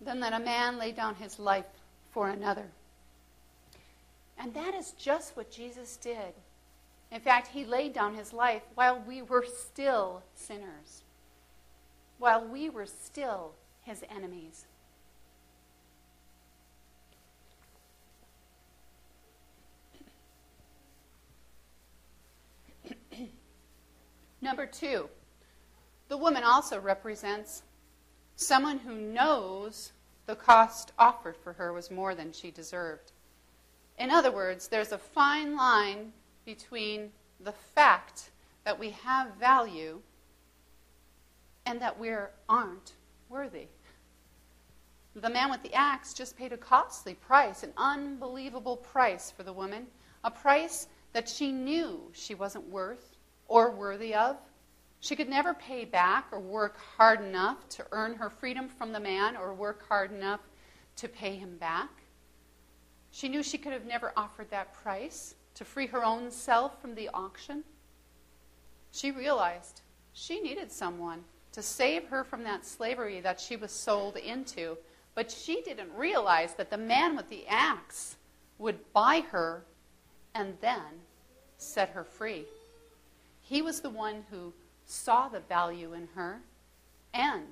than 0.01 0.21
that 0.21 0.33
a 0.33 0.39
man 0.39 0.79
lay 0.79 0.93
down 0.93 1.17
his 1.17 1.39
life 1.39 1.67
for 2.11 2.29
another. 2.29 2.67
And 4.39 4.55
that 4.55 4.75
is 4.75 4.93
just 4.93 5.37
what 5.37 5.51
Jesus 5.51 5.97
did. 5.97 6.33
In 7.13 7.21
fact, 7.21 7.49
he 7.49 7.65
laid 7.65 7.93
down 7.93 8.15
his 8.15 8.33
life 8.33 8.63
while 8.75 9.03
we 9.07 9.21
were 9.21 9.45
still 9.45 10.23
sinners, 10.35 11.03
while 12.19 12.45
we 12.45 12.71
were 12.71 12.87
still 12.87 13.53
his 13.83 14.03
enemies. 14.09 14.65
Number 24.51 24.67
two, 24.67 25.09
the 26.09 26.17
woman 26.17 26.43
also 26.43 26.81
represents 26.81 27.63
someone 28.35 28.79
who 28.79 28.97
knows 28.97 29.93
the 30.27 30.35
cost 30.35 30.91
offered 30.99 31.37
for 31.37 31.53
her 31.53 31.73
was 31.73 31.89
more 31.89 32.17
than 32.17 32.33
she 32.33 32.51
deserved. 32.51 33.13
In 33.97 34.11
other 34.11 34.33
words, 34.33 34.67
there's 34.67 34.91
a 34.91 34.99
fine 34.99 35.55
line 35.57 36.13
between 36.45 37.13
the 37.39 37.53
fact 37.53 38.33
that 38.65 38.77
we 38.77 38.91
have 38.91 39.37
value 39.37 40.01
and 41.65 41.81
that 41.81 41.97
we 41.97 42.11
aren't 42.49 42.95
worthy. 43.29 43.69
The 45.15 45.31
man 45.31 45.49
with 45.53 45.63
the 45.63 45.75
axe 45.75 46.13
just 46.13 46.37
paid 46.37 46.53
a 46.53 46.57
costly 46.57 47.15
price, 47.15 47.63
an 47.63 47.73
unbelievable 47.77 48.79
price 48.79 49.31
for 49.31 49.45
the 49.45 49.53
woman, 49.53 49.87
a 50.25 50.31
price 50.33 50.89
that 51.13 51.29
she 51.29 51.53
knew 51.53 52.11
she 52.13 52.35
wasn't 52.35 52.69
worth 52.69 53.10
or 53.51 53.73
worthy 53.73 54.15
of. 54.15 54.37
She 55.01 55.17
could 55.17 55.29
never 55.29 55.53
pay 55.53 55.85
back 55.85 56.27
or 56.31 56.39
work 56.39 56.79
hard 56.97 57.21
enough 57.21 57.69
to 57.71 57.87
earn 57.91 58.15
her 58.15 58.31
freedom 58.31 58.69
from 58.69 58.93
the 58.93 59.01
man 59.01 59.37
or 59.37 59.53
work 59.53 59.87
hard 59.89 60.13
enough 60.13 60.41
to 60.97 61.09
pay 61.09 61.37
him 61.37 61.57
back. 61.59 61.91
She 63.11 63.29
knew 63.29 63.43
she 63.43 63.59
could 63.59 63.73
have 63.73 63.87
never 63.87 64.13
offered 64.17 64.51
that 64.51 64.73
price 64.73 65.35
to 65.55 65.65
free 65.65 65.89
her 65.89 66.05
own 66.05 66.31
self 66.31 66.81
from 66.81 66.95
the 66.95 67.11
auction. 67.13 67.65
She 68.93 69.11
realized 69.11 69.81
she 70.13 70.41
needed 70.41 70.71
someone 70.71 71.25
to 71.53 71.63
save 71.63 72.07
her 72.07 72.23
from 72.23 72.45
that 72.45 72.65
slavery 72.65 73.21
that 73.21 73.41
she 73.41 73.57
was 73.57 73.73
sold 73.73 74.17
into, 74.17 74.79
but 75.17 75.29
she 75.29 75.61
didn't 75.63 75.93
realize 75.97 76.55
that 76.55 76.71
the 76.71 76.79
man 76.79 77.17
with 77.17 77.29
the 77.29 77.49
axe 77.49 78.17
would 78.59 78.93
buy 78.93 79.25
her 79.33 79.65
and 80.37 80.57
then 80.61 81.01
set 81.59 81.89
her 81.91 82.05
free. 82.05 82.45
He 83.51 83.63
was 83.63 83.81
the 83.81 83.91
one 83.91 84.23
who 84.31 84.53
saw 84.87 85.29
the 85.29 85.41
value 85.41 85.93
in 85.93 86.07
her 86.15 86.39
and 87.13 87.49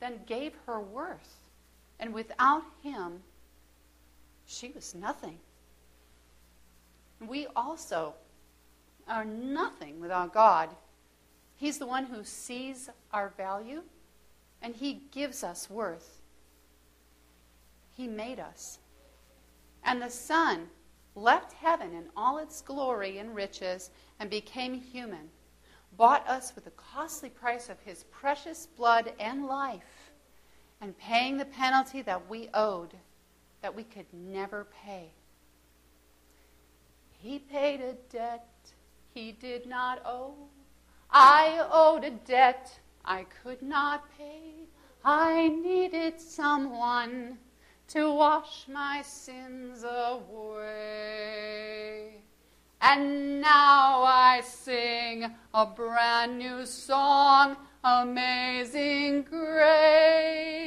then 0.00 0.18
gave 0.26 0.52
her 0.66 0.80
worth. 0.80 1.36
And 2.00 2.12
without 2.12 2.64
him, 2.82 3.20
she 4.46 4.72
was 4.74 4.96
nothing. 4.96 5.38
We 7.24 7.46
also 7.54 8.14
are 9.06 9.24
nothing 9.24 10.00
without 10.00 10.34
God. 10.34 10.70
He's 11.54 11.78
the 11.78 11.86
one 11.86 12.06
who 12.06 12.24
sees 12.24 12.90
our 13.12 13.28
value 13.36 13.82
and 14.60 14.74
He 14.74 15.02
gives 15.12 15.44
us 15.44 15.70
worth. 15.70 16.20
He 17.96 18.08
made 18.08 18.40
us. 18.40 18.80
And 19.84 20.02
the 20.02 20.10
Son 20.10 20.66
left 21.14 21.52
heaven 21.52 21.94
in 21.94 22.04
all 22.16 22.38
its 22.38 22.60
glory 22.60 23.18
and 23.18 23.34
riches 23.34 23.90
and 24.20 24.30
became 24.30 24.74
human, 24.74 25.30
bought 25.96 26.26
us 26.28 26.54
with 26.54 26.64
the 26.64 26.70
costly 26.72 27.28
price 27.28 27.68
of 27.68 27.80
His 27.80 28.04
precious 28.04 28.66
blood 28.66 29.12
and 29.18 29.46
life, 29.46 30.12
and 30.80 30.96
paying 30.98 31.36
the 31.36 31.44
penalty 31.44 32.02
that 32.02 32.28
we 32.28 32.48
owed, 32.54 32.94
that 33.62 33.74
we 33.74 33.82
could 33.82 34.06
never 34.12 34.66
pay. 34.84 35.10
He 37.20 37.38
paid 37.40 37.80
a 37.80 37.94
debt 38.12 38.46
he 39.18 39.32
did 39.32 39.66
not 39.66 40.00
owe. 40.04 40.34
I 41.10 41.66
owed 41.72 42.04
a 42.04 42.10
debt 42.10 42.78
I 43.04 43.26
could 43.42 43.62
not 43.62 44.04
pay. 44.16 44.68
I 45.04 45.48
needed 45.48 46.20
someone 46.20 47.38
to 47.88 48.12
wash 48.12 48.66
my 48.68 49.02
sins 49.02 49.82
away. 49.82 51.08
And 52.80 53.40
now 53.40 54.04
I 54.04 54.42
sing 54.44 55.34
a 55.54 55.66
brand 55.66 56.38
new 56.38 56.64
song, 56.66 57.56
Amazing 57.82 59.22
Grace. 59.22 60.58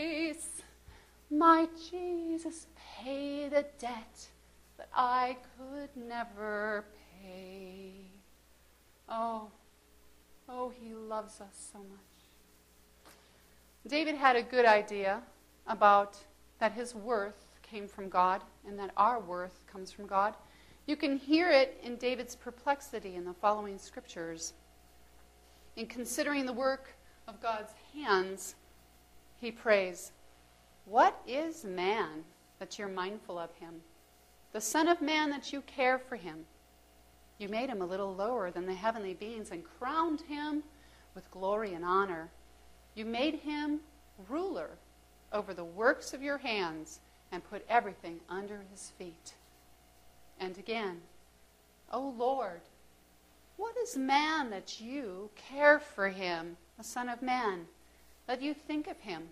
My 1.30 1.70
Jesus 1.90 2.68
paid 2.76 3.54
a 3.54 3.64
debt 3.80 4.28
that 4.78 4.90
I 4.94 5.38
could 5.58 5.96
never 5.96 6.86
pay. 7.22 7.94
Oh, 9.08 9.52
oh, 10.50 10.70
he 10.70 10.94
loves 10.94 11.40
us 11.40 11.70
so 11.72 11.78
much. 11.80 12.00
David 13.88 14.16
had 14.16 14.36
a 14.36 14.44
good 14.44 14.66
idea 14.66 15.22
about 15.68 16.18
that 16.62 16.74
his 16.74 16.94
worth 16.94 17.48
came 17.64 17.88
from 17.88 18.08
God 18.08 18.44
and 18.68 18.78
that 18.78 18.92
our 18.96 19.20
worth 19.20 19.66
comes 19.66 19.92
from 19.92 20.06
God. 20.06 20.36
You 20.86 20.96
can 20.96 21.18
hear 21.18 21.50
it 21.50 21.82
in 21.84 21.96
David's 21.96 22.36
perplexity 22.36 23.16
in 23.16 23.26
the 23.26 23.34
following 23.34 23.80
scriptures. 23.80 24.54
In 25.76 25.88
considering 25.88 26.46
the 26.46 26.54
work 26.54 26.94
of 27.28 27.42
God's 27.42 27.74
hands, 27.96 28.54
he 29.40 29.52
prays, 29.52 30.12
What 30.86 31.20
is 31.28 31.66
man 31.66 32.26
that 32.60 32.78
you're 32.78 32.88
mindful 32.88 33.40
of 33.40 33.52
him? 33.56 33.82
The 34.54 34.62
Son 34.62 34.88
of 34.88 35.02
Man 35.02 35.32
that 35.32 35.52
you 35.52 35.62
care 35.62 35.98
for 35.98 36.16
him? 36.16 36.46
You 37.40 37.50
made 37.50 37.70
him 37.70 37.82
a 37.82 37.88
little 37.88 38.14
lower 38.14 38.52
than 38.52 38.68
the 38.68 38.76
heavenly 38.76 39.16
beings 39.16 39.50
and 39.50 39.64
crowned 39.80 40.22
him 40.22 40.62
with 41.16 41.32
glory 41.32 41.74
and 41.74 41.84
honor. 41.84 42.30
You 42.94 43.06
made 43.06 43.36
him 43.36 43.80
ruler 44.30 44.70
over 45.32 45.54
the 45.54 45.64
works 45.64 46.14
of 46.14 46.22
your 46.22 46.38
hands 46.38 47.00
and 47.32 47.50
put 47.50 47.66
everything 47.70 48.20
under 48.30 48.62
his 48.72 48.92
feet. 48.98 49.34
And 50.40 50.58
again, 50.58 51.02
O 51.92 52.00
oh 52.00 52.16
Lord, 52.18 52.62
what 53.58 53.76
is 53.78 53.96
man 53.98 54.50
that 54.50 54.82
you 54.82 55.30
care 55.36 55.80
for 55.80 56.10
him, 56.10 56.58
the 56.78 56.84
Son 56.84 57.10
of 57.10 57.22
Man, 57.22 57.68
that 58.28 58.42
you 58.42 58.54
think 58.54 58.88
of 58.88 59.00
him? 59.00 59.30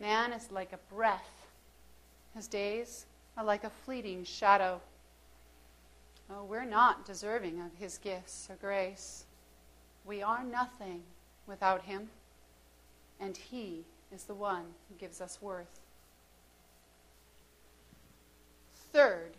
Man 0.00 0.32
is 0.32 0.50
like 0.50 0.72
a 0.72 0.94
breath, 0.94 1.46
his 2.34 2.46
days 2.46 3.06
are 3.36 3.44
like 3.44 3.64
a 3.64 3.70
fleeting 3.70 4.24
shadow. 4.24 4.80
Oh, 6.30 6.44
we're 6.44 6.64
not 6.64 7.04
deserving 7.04 7.60
of 7.60 7.70
his 7.78 7.98
gifts 7.98 8.48
or 8.50 8.56
grace. 8.56 9.24
We 10.04 10.22
are 10.22 10.42
nothing 10.42 11.02
without 11.46 11.82
him 11.82 12.08
and 13.22 13.36
He 13.36 13.84
is 14.12 14.24
the 14.24 14.34
one 14.34 14.64
who 14.88 14.94
gives 14.98 15.20
us 15.20 15.40
worth. 15.40 15.80
Third, 18.92 19.32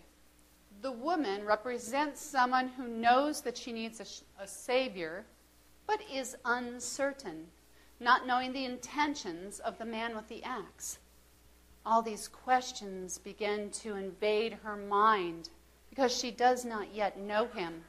the 0.82 0.92
woman 0.92 1.46
represents 1.46 2.22
someone 2.22 2.70
who 2.70 2.88
knows 2.88 3.42
that 3.42 3.58
she 3.58 3.72
needs 3.72 4.00
a, 4.00 4.44
a, 4.44 4.48
Savior, 4.48 5.26
but 5.88 6.02
is 6.12 6.36
uncertain, 6.44 7.48
not 8.00 8.26
knowing 8.26 8.52
the 8.52 8.66
intentions 8.66 9.60
of 9.60 9.78
the 9.78 9.86
man 9.86 10.16
with 10.16 10.28
the 10.28 10.44
axe. 10.44 10.98
All 11.86 12.02
these 12.02 12.28
questions 12.28 13.18
begin 13.18 13.70
to 13.72 13.96
invade 13.96 14.58
her 14.64 14.76
mind 14.76 15.50
because 15.90 16.16
she 16.18 16.32
does 16.32 16.66
not 16.66 16.94
yet 16.94 17.20
know 17.20 17.46
him. 17.46 17.84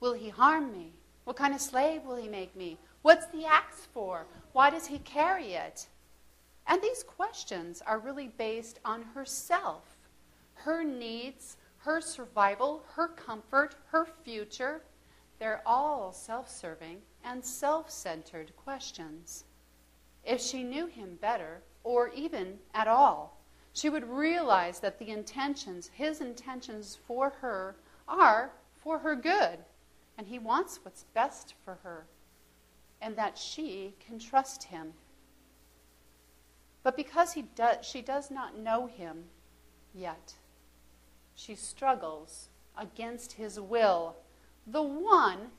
Will 0.00 0.14
he 0.14 0.30
harm 0.30 0.72
me? 0.72 0.92
What 1.24 1.36
kind 1.36 1.54
of 1.54 1.60
slave 1.60 2.02
will 2.02 2.16
he 2.16 2.28
make 2.28 2.56
me? 2.56 2.78
What's 3.02 3.26
the 3.26 3.44
axe 3.44 3.86
for? 3.94 4.26
Why 4.52 4.70
does 4.70 4.86
he 4.86 4.98
carry 4.98 5.52
it? 5.52 5.86
And 6.66 6.80
these 6.80 7.02
questions 7.02 7.82
are 7.86 7.98
really 7.98 8.28
based 8.28 8.80
on 8.84 9.02
herself, 9.02 9.96
her 10.54 10.84
needs, 10.84 11.56
her 11.78 12.00
survival, 12.00 12.84
her 12.94 13.08
comfort, 13.08 13.74
her 13.86 14.06
future. 14.22 14.82
They're 15.38 15.62
all 15.66 16.12
self 16.12 16.48
serving 16.48 16.98
and 17.24 17.44
self 17.44 17.90
centered 17.90 18.52
questions. 18.56 19.44
If 20.24 20.40
she 20.40 20.62
knew 20.62 20.86
him 20.86 21.18
better, 21.20 21.62
or 21.82 22.08
even 22.10 22.58
at 22.74 22.86
all, 22.86 23.40
she 23.72 23.88
would 23.88 24.08
realize 24.08 24.78
that 24.80 24.98
the 24.98 25.10
intentions, 25.10 25.90
his 25.92 26.20
intentions 26.20 26.96
for 27.06 27.30
her, 27.40 27.74
are 28.06 28.52
for 28.76 28.98
her 28.98 29.16
good, 29.16 29.58
and 30.16 30.26
he 30.26 30.38
wants 30.38 30.78
what's 30.84 31.04
best 31.14 31.54
for 31.64 31.78
her 31.82 32.06
and 33.02 33.16
that 33.16 33.36
she 33.36 33.94
can 33.98 34.18
trust 34.18 34.62
him. 34.62 34.94
But 36.82 36.96
because 36.96 37.32
he 37.32 37.42
do, 37.42 37.68
she 37.82 38.02
does 38.02 38.30
not 38.30 38.58
know 38.58 38.86
him 38.86 39.24
yet, 39.94 40.34
she 41.34 41.54
struggles 41.54 42.48
against 42.76 43.32
his 43.32 43.60
will. 43.60 44.16
The 44.66 44.82
one, 44.82 45.50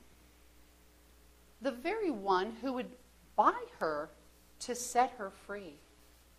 the 1.62 1.72
very 1.72 2.10
one 2.10 2.52
who 2.60 2.72
would 2.74 2.90
buy 3.36 3.58
her 3.78 4.10
to 4.60 4.74
set 4.74 5.12
her 5.18 5.30
free. 5.30 5.74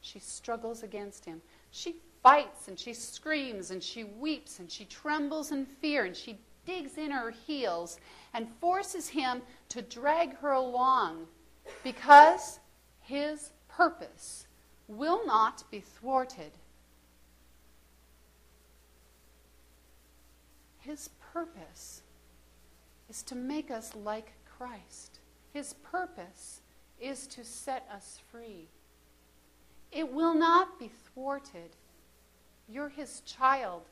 She 0.01 0.19
struggles 0.19 0.83
against 0.83 1.25
him. 1.25 1.41
She 1.71 1.95
fights 2.21 2.67
and 2.67 2.79
she 2.79 2.93
screams 2.93 3.71
and 3.71 3.83
she 3.83 4.03
weeps 4.03 4.59
and 4.59 4.71
she 4.71 4.85
trembles 4.85 5.51
in 5.51 5.65
fear 5.65 6.05
and 6.05 6.15
she 6.15 6.39
digs 6.65 6.97
in 6.97 7.11
her 7.11 7.31
heels 7.31 7.99
and 8.33 8.47
forces 8.59 9.07
him 9.07 9.41
to 9.69 9.81
drag 9.81 10.35
her 10.37 10.51
along 10.51 11.27
because 11.83 12.59
his 13.01 13.51
purpose 13.67 14.47
will 14.87 15.25
not 15.25 15.63
be 15.71 15.79
thwarted. 15.79 16.51
His 20.79 21.09
purpose 21.33 22.01
is 23.09 23.23
to 23.23 23.35
make 23.35 23.71
us 23.71 23.95
like 23.95 24.33
Christ. 24.57 25.19
His 25.51 25.73
purpose 25.73 26.61
is 26.99 27.27
to 27.27 27.43
set 27.43 27.87
us 27.91 28.19
free. 28.31 28.67
It 29.91 30.11
will 30.11 30.33
not 30.33 30.79
be 30.79 30.91
thwarted. 31.13 31.75
You're 32.67 32.89
his 32.89 33.21
child. 33.21 33.83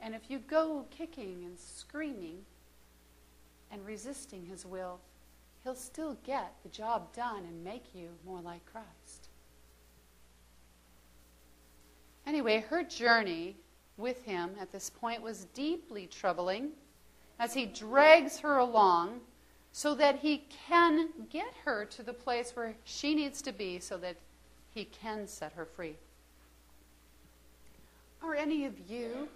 And 0.00 0.14
if 0.14 0.22
you 0.28 0.38
go 0.38 0.86
kicking 0.90 1.44
and 1.44 1.58
screaming 1.58 2.44
and 3.70 3.84
resisting 3.84 4.46
his 4.46 4.66
will, 4.66 5.00
he'll 5.62 5.74
still 5.74 6.16
get 6.24 6.54
the 6.62 6.68
job 6.70 7.14
done 7.14 7.44
and 7.44 7.62
make 7.62 7.94
you 7.94 8.08
more 8.24 8.40
like 8.40 8.64
Christ. 8.66 9.29
Anyway, 12.26 12.64
her 12.68 12.82
journey 12.82 13.56
with 13.96 14.24
him 14.24 14.50
at 14.60 14.72
this 14.72 14.90
point 14.90 15.22
was 15.22 15.44
deeply 15.54 16.06
troubling 16.06 16.70
as 17.38 17.54
he 17.54 17.66
drags 17.66 18.38
her 18.38 18.58
along 18.58 19.20
so 19.72 19.94
that 19.94 20.18
he 20.18 20.44
can 20.68 21.08
get 21.30 21.52
her 21.64 21.84
to 21.84 22.02
the 22.02 22.12
place 22.12 22.52
where 22.54 22.74
she 22.84 23.14
needs 23.14 23.40
to 23.42 23.52
be 23.52 23.78
so 23.78 23.96
that 23.96 24.16
he 24.74 24.84
can 24.84 25.26
set 25.26 25.52
her 25.52 25.64
free. 25.64 25.96
Are 28.22 28.34
any 28.34 28.66
of 28.66 28.74
you 28.88 29.28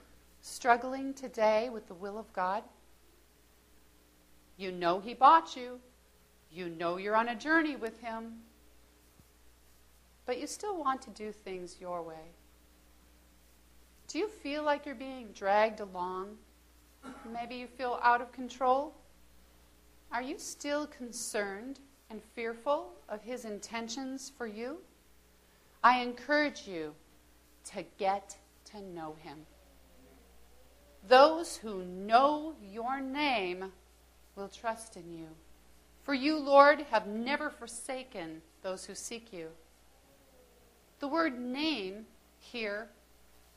struggling 0.42 1.14
today 1.14 1.70
with 1.70 1.88
the 1.88 1.94
will 1.94 2.18
of 2.18 2.32
God? 2.32 2.62
You 4.56 4.70
know 4.70 5.00
He 5.00 5.14
bought 5.14 5.56
you, 5.56 5.80
you 6.52 6.68
know 6.68 6.96
you're 6.96 7.16
on 7.16 7.28
a 7.28 7.34
journey 7.34 7.76
with 7.76 8.00
Him, 8.00 8.34
but 10.26 10.38
you 10.38 10.46
still 10.46 10.76
want 10.76 11.02
to 11.02 11.10
do 11.10 11.32
things 11.32 11.76
your 11.80 12.02
way. 12.02 12.30
Do 14.14 14.20
you 14.20 14.28
feel 14.28 14.62
like 14.62 14.86
you're 14.86 14.94
being 14.94 15.30
dragged 15.34 15.80
along? 15.80 16.36
Maybe 17.32 17.56
you 17.56 17.66
feel 17.66 17.98
out 18.00 18.20
of 18.20 18.30
control? 18.30 18.94
Are 20.12 20.22
you 20.22 20.38
still 20.38 20.86
concerned 20.86 21.80
and 22.10 22.22
fearful 22.36 22.92
of 23.08 23.22
His 23.22 23.44
intentions 23.44 24.30
for 24.38 24.46
you? 24.46 24.78
I 25.82 25.98
encourage 25.98 26.68
you 26.68 26.94
to 27.72 27.84
get 27.98 28.36
to 28.66 28.80
know 28.80 29.16
Him. 29.20 29.38
Those 31.08 31.56
who 31.56 31.82
know 31.82 32.54
your 32.62 33.00
name 33.00 33.72
will 34.36 34.48
trust 34.48 34.96
in 34.96 35.10
you. 35.10 35.26
For 36.04 36.14
you, 36.14 36.38
Lord, 36.38 36.82
have 36.92 37.08
never 37.08 37.50
forsaken 37.50 38.42
those 38.62 38.84
who 38.84 38.94
seek 38.94 39.32
you. 39.32 39.48
The 41.00 41.08
word 41.08 41.36
name 41.36 42.06
here 42.38 42.90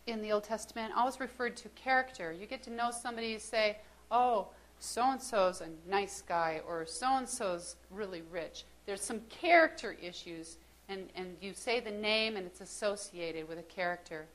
in 0.07 0.21
the 0.21 0.31
Old 0.31 0.45
Testament 0.45 0.93
always 0.95 1.19
referred 1.19 1.55
to 1.57 1.69
character. 1.69 2.31
You 2.31 2.47
get 2.47 2.63
to 2.63 2.71
know 2.71 2.91
somebody, 2.91 3.27
you 3.27 3.39
say, 3.39 3.77
oh, 4.09 4.47
so 4.79 5.11
and 5.11 5.21
so's 5.21 5.61
a 5.61 5.67
nice 5.89 6.21
guy, 6.21 6.61
or 6.67 6.85
so 6.85 7.17
and 7.17 7.27
so's 7.27 7.75
really 7.91 8.23
rich. 8.31 8.63
There's 8.85 9.01
some 9.01 9.21
character 9.29 9.97
issues, 10.01 10.57
and, 10.87 11.09
and 11.15 11.35
you 11.41 11.53
say 11.53 11.79
the 11.79 11.91
name 11.91 12.37
and 12.37 12.45
it's 12.45 12.61
associated 12.61 13.47
with 13.47 13.59
a 13.59 13.63
character. 13.63 14.25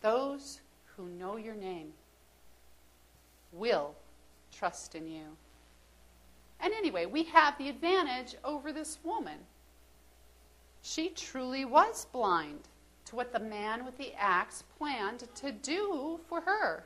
Those 0.00 0.60
who 0.96 1.08
know 1.08 1.36
your 1.36 1.54
name 1.54 1.92
will 3.52 3.94
trust 4.56 4.94
in 4.94 5.08
you. 5.08 5.24
And 6.60 6.72
anyway, 6.72 7.04
we 7.04 7.24
have 7.24 7.58
the 7.58 7.68
advantage 7.68 8.34
over 8.44 8.72
this 8.72 8.98
woman. 9.04 9.38
She 10.82 11.10
truly 11.10 11.64
was 11.64 12.06
blind 12.12 12.60
to 13.06 13.16
what 13.16 13.32
the 13.32 13.40
man 13.40 13.84
with 13.84 13.96
the 13.98 14.12
axe 14.14 14.64
planned 14.78 15.24
to 15.36 15.52
do 15.52 16.20
for 16.28 16.40
her. 16.42 16.84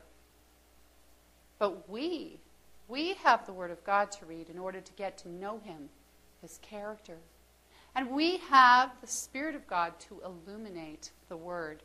But 1.59 1.89
we, 1.89 2.39
we 2.87 3.13
have 3.15 3.45
the 3.45 3.53
Word 3.53 3.71
of 3.71 3.83
God 3.83 4.11
to 4.13 4.25
read 4.25 4.49
in 4.49 4.57
order 4.57 4.81
to 4.81 4.91
get 4.93 5.17
to 5.19 5.29
know 5.29 5.59
Him, 5.63 5.89
His 6.41 6.59
character. 6.61 7.17
And 7.95 8.11
we 8.11 8.37
have 8.37 8.91
the 9.01 9.07
Spirit 9.07 9.55
of 9.55 9.67
God 9.67 9.99
to 10.01 10.21
illuminate 10.23 11.11
the 11.27 11.37
Word. 11.37 11.83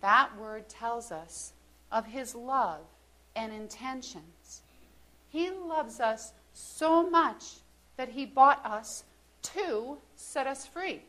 That 0.00 0.36
Word 0.38 0.68
tells 0.68 1.12
us 1.12 1.52
of 1.92 2.06
His 2.06 2.34
love 2.34 2.80
and 3.36 3.52
intentions. 3.52 4.62
He 5.28 5.50
loves 5.50 6.00
us 6.00 6.32
so 6.52 7.08
much 7.08 7.44
that 7.96 8.10
He 8.10 8.26
bought 8.26 8.64
us 8.64 9.04
to 9.42 9.98
set 10.16 10.46
us 10.46 10.66
free. 10.66 11.02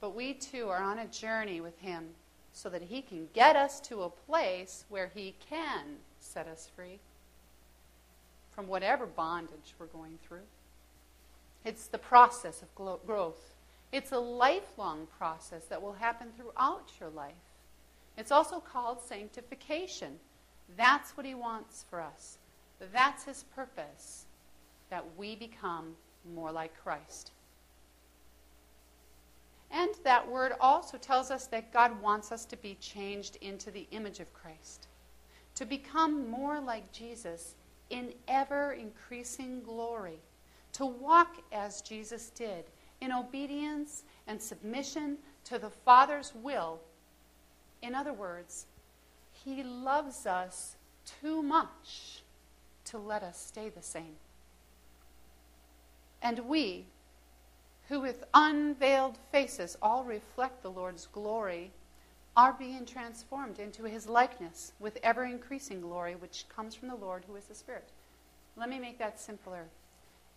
But 0.00 0.14
we 0.14 0.34
too 0.34 0.68
are 0.68 0.82
on 0.82 0.98
a 0.98 1.06
journey 1.06 1.60
with 1.60 1.78
Him 1.78 2.10
so 2.52 2.68
that 2.68 2.82
He 2.82 3.02
can 3.02 3.28
get 3.32 3.56
us 3.56 3.80
to 3.80 4.02
a 4.02 4.10
place 4.10 4.84
where 4.88 5.10
He 5.14 5.34
can 5.48 5.96
set 6.20 6.46
us 6.46 6.70
free 6.74 6.98
from 8.54 8.68
whatever 8.68 9.06
bondage 9.06 9.74
we're 9.78 9.86
going 9.86 10.18
through. 10.26 10.46
It's 11.64 11.86
the 11.86 11.98
process 11.98 12.62
of 12.62 12.74
growth. 12.74 13.54
It's 13.90 14.12
a 14.12 14.18
lifelong 14.18 15.06
process 15.18 15.64
that 15.66 15.82
will 15.82 15.94
happen 15.94 16.28
throughout 16.36 16.90
your 17.00 17.10
life. 17.10 17.32
It's 18.16 18.30
also 18.30 18.60
called 18.60 19.00
sanctification. 19.00 20.18
That's 20.76 21.16
what 21.16 21.26
He 21.26 21.34
wants 21.34 21.84
for 21.88 22.00
us. 22.00 22.38
That's 22.92 23.24
His 23.24 23.44
purpose, 23.54 24.26
that 24.90 25.04
we 25.16 25.36
become 25.36 25.94
more 26.34 26.52
like 26.52 26.72
Christ. 26.82 27.32
And 29.74 29.90
that 30.04 30.30
word 30.30 30.52
also 30.60 30.96
tells 30.96 31.32
us 31.32 31.48
that 31.48 31.72
God 31.72 32.00
wants 32.00 32.30
us 32.30 32.44
to 32.46 32.56
be 32.56 32.76
changed 32.80 33.36
into 33.40 33.72
the 33.72 33.88
image 33.90 34.20
of 34.20 34.32
Christ, 34.32 34.86
to 35.56 35.66
become 35.66 36.30
more 36.30 36.60
like 36.60 36.92
Jesus 36.92 37.56
in 37.90 38.14
ever 38.28 38.74
increasing 38.74 39.62
glory, 39.62 40.20
to 40.74 40.86
walk 40.86 41.38
as 41.50 41.82
Jesus 41.82 42.30
did, 42.30 42.66
in 43.00 43.10
obedience 43.10 44.04
and 44.28 44.40
submission 44.40 45.18
to 45.42 45.58
the 45.58 45.70
Father's 45.70 46.32
will. 46.36 46.78
In 47.82 47.96
other 47.96 48.12
words, 48.12 48.66
He 49.32 49.64
loves 49.64 50.24
us 50.24 50.76
too 51.20 51.42
much 51.42 52.22
to 52.84 52.98
let 52.98 53.24
us 53.24 53.44
stay 53.44 53.70
the 53.70 53.82
same. 53.82 54.14
And 56.22 56.38
we, 56.48 56.86
who 57.88 58.00
with 58.00 58.24
unveiled 58.32 59.18
faces 59.30 59.76
all 59.82 60.04
reflect 60.04 60.62
the 60.62 60.70
Lord's 60.70 61.06
glory, 61.06 61.70
are 62.36 62.52
being 62.52 62.84
transformed 62.84 63.58
into 63.58 63.84
his 63.84 64.08
likeness 64.08 64.72
with 64.80 64.98
ever 65.02 65.24
increasing 65.24 65.80
glory, 65.80 66.16
which 66.16 66.46
comes 66.48 66.74
from 66.74 66.88
the 66.88 66.94
Lord 66.94 67.24
who 67.26 67.36
is 67.36 67.44
the 67.44 67.54
Spirit. 67.54 67.90
Let 68.56 68.68
me 68.68 68.78
make 68.78 68.98
that 68.98 69.20
simpler. 69.20 69.66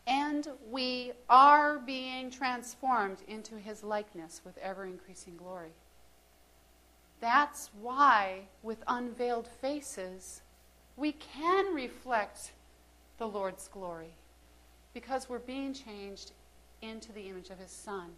And 0.06 0.48
we 0.70 1.12
are 1.30 1.80
being 1.80 2.30
transformed 2.30 3.18
into 3.28 3.56
his 3.56 3.84
likeness 3.84 4.42
with 4.46 4.58
ever 4.60 4.86
increasing 4.86 5.36
glory. 5.38 5.72
That's 7.20 7.70
why, 7.82 8.48
with 8.62 8.84
unveiled 8.88 9.48
faces, 9.48 10.42
we 10.96 11.14
can 11.14 11.74
reflect 11.74 12.52
the 13.18 13.28
Lord's 13.28 13.68
glory 13.68 14.14
because 14.94 15.28
we're 15.28 15.40
being 15.40 15.74
changed 15.74 16.32
into 16.82 17.12
the 17.12 17.28
image 17.28 17.50
of 17.50 17.60
his 17.60 17.72
Son. 17.72 18.10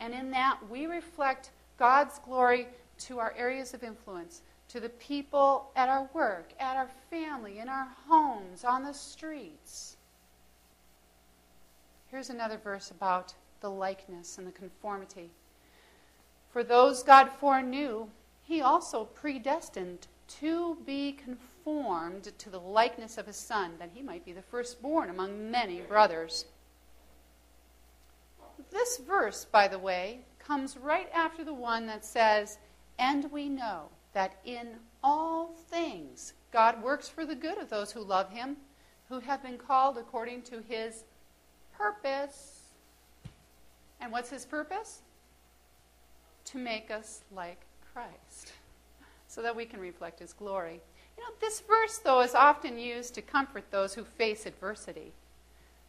And 0.00 0.14
in 0.14 0.30
that, 0.32 0.58
we 0.70 0.86
reflect 0.86 1.50
God's 1.78 2.18
glory 2.18 2.68
to 2.98 3.18
our 3.18 3.34
areas 3.36 3.74
of 3.74 3.82
influence, 3.82 4.42
to 4.68 4.80
the 4.80 4.88
people 4.88 5.70
at 5.76 5.88
our 5.88 6.08
work, 6.12 6.52
at 6.58 6.76
our 6.76 6.90
family, 7.10 7.58
in 7.58 7.68
our 7.68 7.88
homes, 8.08 8.64
on 8.64 8.84
the 8.84 8.92
streets. 8.92 9.96
Here's 12.10 12.30
another 12.30 12.58
verse 12.58 12.90
about 12.90 13.34
the 13.60 13.70
likeness 13.70 14.38
and 14.38 14.46
the 14.46 14.52
conformity. 14.52 15.30
For 16.50 16.64
those 16.64 17.02
God 17.02 17.30
foreknew, 17.38 18.08
he 18.42 18.60
also 18.60 19.04
predestined 19.04 20.06
to 20.40 20.76
be 20.86 21.12
conformed 21.12 22.32
to 22.38 22.50
the 22.50 22.60
likeness 22.60 23.18
of 23.18 23.26
his 23.26 23.36
Son, 23.36 23.72
that 23.78 23.90
he 23.94 24.02
might 24.02 24.24
be 24.24 24.32
the 24.32 24.42
firstborn 24.42 25.10
among 25.10 25.50
many 25.50 25.80
brothers. 25.80 26.46
This 28.70 28.98
verse, 28.98 29.44
by 29.44 29.68
the 29.68 29.78
way, 29.78 30.20
comes 30.38 30.76
right 30.76 31.08
after 31.14 31.44
the 31.44 31.54
one 31.54 31.86
that 31.86 32.04
says, 32.04 32.58
And 32.98 33.30
we 33.32 33.48
know 33.48 33.90
that 34.12 34.40
in 34.44 34.76
all 35.02 35.54
things 35.68 36.32
God 36.52 36.82
works 36.82 37.08
for 37.08 37.26
the 37.26 37.34
good 37.34 37.58
of 37.58 37.68
those 37.68 37.92
who 37.92 38.00
love 38.00 38.30
him, 38.30 38.56
who 39.08 39.20
have 39.20 39.42
been 39.42 39.58
called 39.58 39.98
according 39.98 40.42
to 40.42 40.62
his 40.66 41.04
purpose. 41.76 42.70
And 44.00 44.10
what's 44.10 44.30
his 44.30 44.44
purpose? 44.44 45.02
To 46.46 46.58
make 46.58 46.90
us 46.90 47.22
like 47.30 47.60
Christ, 47.92 48.52
so 49.28 49.42
that 49.42 49.56
we 49.56 49.64
can 49.64 49.80
reflect 49.80 50.20
his 50.20 50.32
glory. 50.32 50.80
You 51.16 51.24
know, 51.24 51.30
this 51.40 51.60
verse, 51.60 51.98
though, 51.98 52.20
is 52.20 52.34
often 52.34 52.78
used 52.78 53.14
to 53.14 53.22
comfort 53.22 53.64
those 53.70 53.94
who 53.94 54.04
face 54.04 54.46
adversity. 54.46 55.12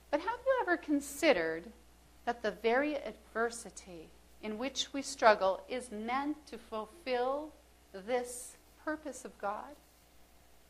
But 0.10 0.22
have 0.22 0.40
you 0.46 0.58
ever 0.62 0.78
considered 0.78 1.66
that 2.28 2.44
the 2.44 2.52
very 2.52 2.98
adversity 2.98 4.10
in 4.44 4.58
which 4.58 4.92
we 4.92 5.02
struggle 5.02 5.62
is 5.70 5.90
meant 5.94 6.36
to 6.46 6.58
fulfill 6.58 7.54
this 8.06 8.58
purpose 8.84 9.24
of 9.24 9.36
God? 9.40 9.78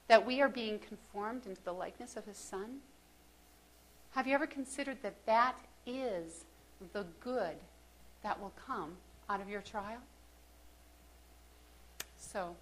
That 0.07 0.23
we 0.23 0.39
are 0.39 0.49
being 0.49 0.77
conformed 0.77 1.47
into 1.47 1.63
the 1.63 1.73
likeness 1.73 2.15
of 2.15 2.25
His 2.25 2.37
Son? 2.37 2.77
Have 4.11 4.27
you 4.27 4.35
ever 4.35 4.45
considered 4.45 4.99
that 5.01 5.25
that 5.25 5.55
is 5.87 6.45
the 6.93 7.07
good 7.21 7.55
that 8.21 8.39
will 8.39 8.53
come 8.67 8.91
out 9.27 9.41
of 9.41 9.49
your 9.49 9.61
trial? 9.61 10.01
So, 12.19 12.55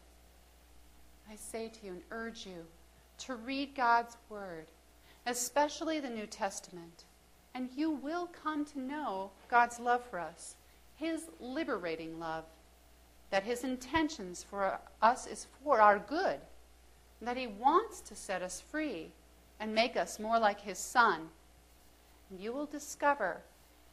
I 1.30 1.36
say 1.36 1.68
to 1.68 1.86
you 1.86 1.92
and 1.92 2.02
urge 2.12 2.46
you 2.46 2.64
to 3.26 3.36
read 3.36 3.76
God's 3.76 4.16
Word, 4.30 4.68
especially 5.26 6.00
the 6.00 6.10
New 6.10 6.28
Testament 6.28 7.04
and 7.56 7.70
you 7.74 7.90
will 7.90 8.28
come 8.44 8.66
to 8.66 8.82
know 8.82 9.32
God's 9.50 9.80
love 9.80 10.04
for 10.12 10.20
us, 10.20 10.58
His 10.98 11.30
liberating 11.40 12.20
love, 12.20 12.44
that 13.32 13.44
His 13.44 13.64
intentions 13.64 14.44
for 14.48 14.78
us 15.02 15.26
is 15.26 15.48
for 15.64 15.80
our 15.80 15.98
good, 15.98 16.40
that 17.22 17.38
He 17.38 17.48
wants 17.48 18.02
to 18.02 18.14
set 18.14 18.42
us 18.42 18.62
free 18.62 19.10
and 19.62 19.74
make 19.74 19.96
us 19.96 20.20
more 20.20 20.38
like 20.38 20.60
His 20.60 20.78
Son. 20.78 21.30
And 22.30 22.42
you 22.42 22.52
will 22.52 22.66
discover 22.66 23.42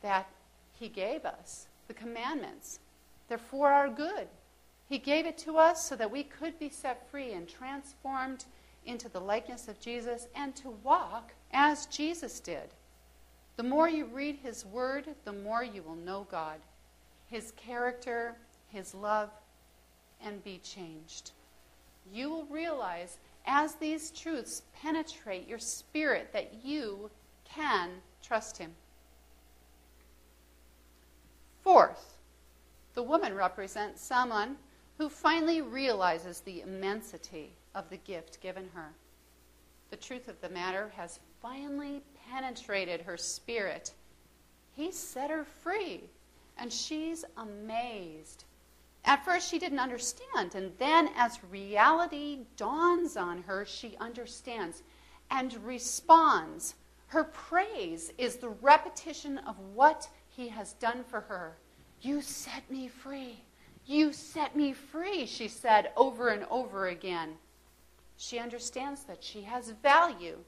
that 0.02 0.28
He 0.72 0.88
gave 0.88 1.24
us 1.24 1.68
the 1.86 1.94
commandments. 1.94 2.80
They're 3.28 3.38
for 3.38 3.70
our 3.70 3.88
good. 3.88 4.26
He 4.88 4.98
gave 4.98 5.24
it 5.24 5.38
to 5.38 5.56
us 5.56 5.88
so 5.88 5.94
that 5.96 6.10
we 6.10 6.24
could 6.24 6.58
be 6.58 6.68
set 6.68 7.08
free 7.10 7.32
and 7.32 7.48
transformed 7.48 8.44
into 8.84 9.08
the 9.08 9.20
likeness 9.20 9.68
of 9.68 9.78
Jesus 9.78 10.26
and 10.34 10.56
to 10.56 10.70
walk 10.82 11.32
as 11.52 11.86
Jesus 11.86 12.40
did. 12.40 12.74
The 13.56 13.62
more 13.62 13.88
you 13.88 14.06
read 14.06 14.38
His 14.42 14.64
Word, 14.64 15.06
the 15.24 15.32
more 15.32 15.62
you 15.62 15.82
will 15.82 15.96
know 15.96 16.26
God, 16.30 16.58
His 17.26 17.52
character, 17.52 18.36
His 18.68 18.94
love, 18.94 19.30
and 20.24 20.42
be 20.42 20.58
changed. 20.58 21.32
You 22.12 22.30
will 22.30 22.46
realize 22.46 23.18
as 23.46 23.74
these 23.74 24.10
truths 24.10 24.62
penetrate 24.80 25.48
your 25.48 25.58
spirit 25.58 26.32
that 26.32 26.64
you 26.64 27.10
can 27.44 27.90
trust 28.22 28.58
Him. 28.58 28.72
Fourth, 31.62 32.18
the 32.94 33.02
woman 33.02 33.34
represents 33.34 34.02
someone 34.02 34.56
who 34.98 35.08
finally 35.08 35.62
realizes 35.62 36.40
the 36.40 36.60
immensity 36.60 37.52
of 37.74 37.88
the 37.88 37.96
gift 37.98 38.40
given 38.40 38.68
her. 38.74 38.90
The 39.90 39.96
truth 39.96 40.28
of 40.28 40.40
the 40.40 40.48
matter 40.48 40.92
has 40.96 41.20
finally 41.40 42.02
penetrated 42.30 43.02
her 43.02 43.16
spirit. 43.16 43.92
He 44.74 44.90
set 44.92 45.30
her 45.30 45.44
free, 45.44 46.04
and 46.56 46.72
she's 46.72 47.24
amazed. 47.36 48.44
At 49.04 49.24
first, 49.24 49.50
she 49.50 49.58
didn't 49.58 49.80
understand, 49.80 50.54
and 50.54 50.72
then, 50.78 51.10
as 51.16 51.42
reality 51.50 52.40
dawns 52.56 53.16
on 53.16 53.42
her, 53.42 53.64
she 53.64 53.96
understands 54.00 54.82
and 55.30 55.54
responds. 55.64 56.74
Her 57.08 57.24
praise 57.24 58.12
is 58.16 58.36
the 58.36 58.50
repetition 58.50 59.38
of 59.38 59.58
what 59.74 60.08
he 60.28 60.48
has 60.48 60.74
done 60.74 61.04
for 61.04 61.20
her. 61.20 61.56
You 62.00 62.22
set 62.22 62.70
me 62.70 62.88
free. 62.88 63.40
You 63.84 64.12
set 64.12 64.56
me 64.56 64.72
free, 64.72 65.26
she 65.26 65.48
said 65.48 65.90
over 65.96 66.28
and 66.28 66.44
over 66.50 66.86
again. 66.86 67.34
She 68.16 68.38
understands 68.38 69.02
that 69.04 69.22
she 69.22 69.42
has 69.42 69.70
value, 69.82 70.38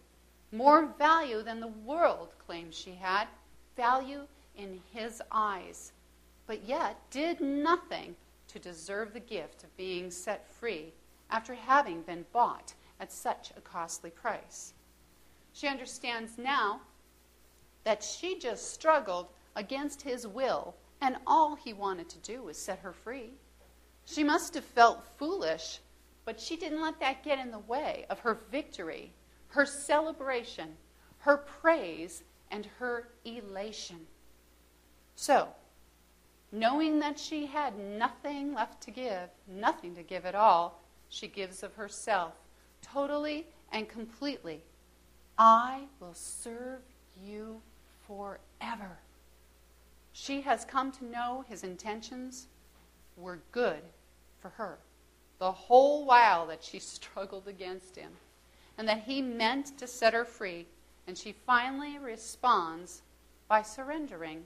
more 0.54 0.86
value 0.98 1.42
than 1.42 1.60
the 1.60 1.68
world 1.68 2.30
claims 2.46 2.74
she 2.74 2.94
had, 2.94 3.26
value 3.76 4.26
in 4.56 4.80
his 4.92 5.20
eyes, 5.32 5.92
but 6.46 6.64
yet 6.64 6.98
did 7.10 7.40
nothing 7.40 8.14
to 8.48 8.58
deserve 8.58 9.12
the 9.12 9.20
gift 9.20 9.64
of 9.64 9.76
being 9.76 10.10
set 10.10 10.48
free 10.52 10.92
after 11.30 11.54
having 11.54 12.02
been 12.02 12.24
bought 12.32 12.74
at 13.00 13.12
such 13.12 13.52
a 13.56 13.60
costly 13.60 14.10
price. 14.10 14.74
She 15.52 15.66
understands 15.66 16.38
now 16.38 16.80
that 17.84 18.02
she 18.02 18.38
just 18.38 18.72
struggled 18.72 19.28
against 19.56 20.02
his 20.02 20.26
will, 20.26 20.74
and 21.00 21.16
all 21.26 21.54
he 21.54 21.72
wanted 21.72 22.08
to 22.10 22.18
do 22.18 22.42
was 22.42 22.56
set 22.56 22.78
her 22.78 22.92
free. 22.92 23.34
She 24.04 24.24
must 24.24 24.54
have 24.54 24.64
felt 24.64 25.04
foolish 25.18 25.80
but 26.24 26.40
she 26.40 26.56
didn't 26.56 26.80
let 26.80 27.00
that 27.00 27.22
get 27.22 27.38
in 27.38 27.50
the 27.50 27.58
way 27.58 28.06
of 28.08 28.20
her 28.20 28.40
victory, 28.50 29.12
her 29.54 29.64
celebration, 29.64 30.76
her 31.18 31.36
praise, 31.36 32.24
and 32.50 32.66
her 32.78 33.08
elation. 33.24 34.00
So, 35.14 35.48
knowing 36.50 36.98
that 36.98 37.18
she 37.18 37.46
had 37.46 37.78
nothing 37.78 38.52
left 38.52 38.82
to 38.82 38.90
give, 38.90 39.28
nothing 39.46 39.94
to 39.94 40.02
give 40.02 40.26
at 40.26 40.34
all, 40.34 40.82
she 41.08 41.28
gives 41.28 41.62
of 41.62 41.74
herself, 41.74 42.32
totally 42.82 43.46
and 43.70 43.88
completely. 43.88 44.60
I 45.38 45.84
will 46.00 46.14
serve 46.14 46.82
you 47.24 47.62
forever. 48.08 48.98
She 50.12 50.40
has 50.40 50.64
come 50.64 50.90
to 50.92 51.04
know 51.04 51.44
his 51.48 51.62
intentions 51.62 52.48
were 53.16 53.40
good 53.52 53.82
for 54.40 54.48
her 54.50 54.78
the 55.38 55.52
whole 55.52 56.06
while 56.06 56.46
that 56.46 56.62
she 56.62 56.78
struggled 56.96 57.48
against 57.48 57.96
him, 57.96 58.10
and 58.78 58.88
that 58.88 59.04
he 59.04 59.22
meant 59.22 59.78
to 59.78 59.86
set 59.86 60.14
her 60.14 60.24
free, 60.24 60.66
and 61.06 61.16
she 61.16 61.34
finally 61.46 61.98
responds 61.98 63.02
by 63.48 63.62
surrendering. 63.62 64.44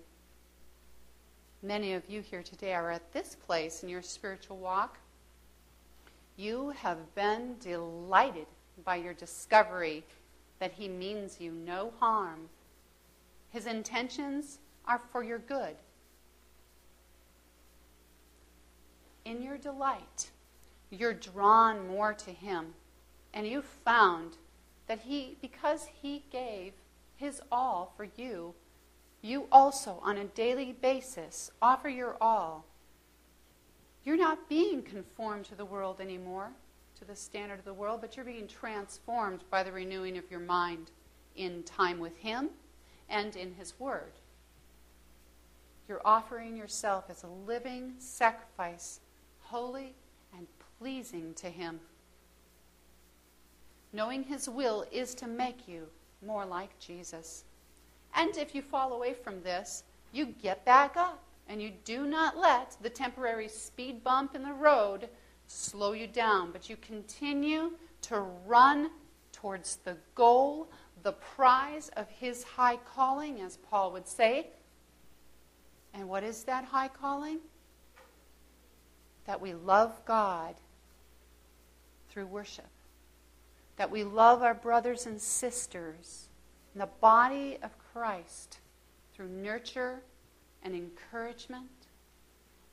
Many 1.62 1.94
of 1.94 2.08
you 2.08 2.20
here 2.20 2.42
today 2.42 2.74
are 2.74 2.90
at 2.90 3.12
this 3.12 3.34
place 3.34 3.82
in 3.82 3.88
your 3.88 4.02
spiritual 4.02 4.58
walk. 4.58 4.98
You 6.36 6.70
have 6.70 7.14
been 7.14 7.56
delighted 7.60 8.46
by 8.84 8.96
your 8.96 9.14
discovery 9.14 10.04
that 10.58 10.72
he 10.72 10.88
means 10.88 11.40
you 11.40 11.50
no 11.50 11.92
harm. 11.98 12.48
His 13.50 13.66
intentions 13.66 14.58
are 14.86 15.00
for 15.12 15.22
your 15.22 15.38
good. 15.38 15.76
In 19.24 19.42
your 19.42 19.58
delight, 19.58 20.30
you're 20.90 21.12
drawn 21.12 21.86
more 21.86 22.14
to 22.14 22.30
Him. 22.30 22.72
And 23.32 23.46
you 23.46 23.62
found 23.62 24.36
that 24.86 25.00
He, 25.00 25.36
because 25.40 25.88
He 26.02 26.24
gave 26.30 26.72
His 27.16 27.40
all 27.52 27.92
for 27.96 28.08
you, 28.16 28.54
you 29.20 29.46
also, 29.50 30.00
on 30.02 30.16
a 30.16 30.24
daily 30.24 30.72
basis, 30.72 31.50
offer 31.60 31.88
your 31.88 32.16
all. 32.20 32.64
You're 34.04 34.16
not 34.16 34.48
being 34.48 34.82
conformed 34.82 35.44
to 35.46 35.54
the 35.54 35.64
world 35.64 36.00
anymore, 36.00 36.50
to 36.98 37.04
the 37.04 37.16
standard 37.16 37.58
of 37.58 37.64
the 37.64 37.74
world, 37.74 38.00
but 38.00 38.16
you're 38.16 38.24
being 38.24 38.46
transformed 38.46 39.42
by 39.50 39.62
the 39.62 39.72
renewing 39.72 40.16
of 40.16 40.30
your 40.30 40.40
mind 40.40 40.90
in 41.36 41.62
time 41.64 41.98
with 41.98 42.16
Him 42.18 42.50
and 43.08 43.34
in 43.36 43.54
His 43.54 43.78
Word. 43.78 44.12
You're 45.88 46.02
offering 46.04 46.56
yourself 46.56 47.04
as 47.08 47.22
a 47.22 47.28
living 47.28 47.94
sacrifice, 47.98 49.00
holy 49.40 49.94
and 50.36 50.46
pleasing 50.78 51.34
to 51.34 51.48
Him. 51.48 51.80
Knowing 53.92 54.22
His 54.22 54.48
will 54.48 54.84
is 54.92 55.14
to 55.16 55.26
make 55.26 55.66
you 55.66 55.86
more 56.24 56.44
like 56.44 56.78
Jesus. 56.78 57.44
And 58.14 58.36
if 58.36 58.54
you 58.54 58.62
fall 58.62 58.92
away 58.92 59.14
from 59.14 59.42
this, 59.42 59.84
you 60.12 60.26
get 60.26 60.64
back 60.64 60.96
up 60.96 61.22
and 61.48 61.62
you 61.62 61.72
do 61.84 62.06
not 62.06 62.36
let 62.36 62.76
the 62.82 62.90
temporary 62.90 63.48
speed 63.48 64.04
bump 64.04 64.34
in 64.34 64.42
the 64.42 64.52
road 64.52 65.08
slow 65.46 65.92
you 65.92 66.06
down, 66.06 66.52
but 66.52 66.68
you 66.68 66.76
continue 66.76 67.72
to 68.02 68.20
run 68.46 68.90
towards 69.32 69.76
the 69.76 69.96
goal, 70.14 70.68
the 71.02 71.12
prize 71.12 71.90
of 71.96 72.08
His 72.10 72.42
high 72.42 72.78
calling, 72.94 73.40
as 73.40 73.56
Paul 73.56 73.92
would 73.92 74.06
say. 74.06 74.48
And 75.94 76.08
what 76.08 76.22
is 76.22 76.44
that 76.44 76.64
high 76.64 76.88
calling? 76.88 77.38
That 79.26 79.40
we 79.40 79.54
love 79.54 80.04
God 80.04 80.54
through 82.10 82.26
worship. 82.26 82.66
That 83.78 83.90
we 83.90 84.04
love 84.04 84.42
our 84.42 84.54
brothers 84.54 85.06
and 85.06 85.20
sisters 85.20 86.28
in 86.74 86.80
the 86.80 86.88
body 87.00 87.58
of 87.62 87.78
Christ 87.92 88.58
through 89.14 89.28
nurture 89.28 90.02
and 90.62 90.74
encouragement. 90.74 91.70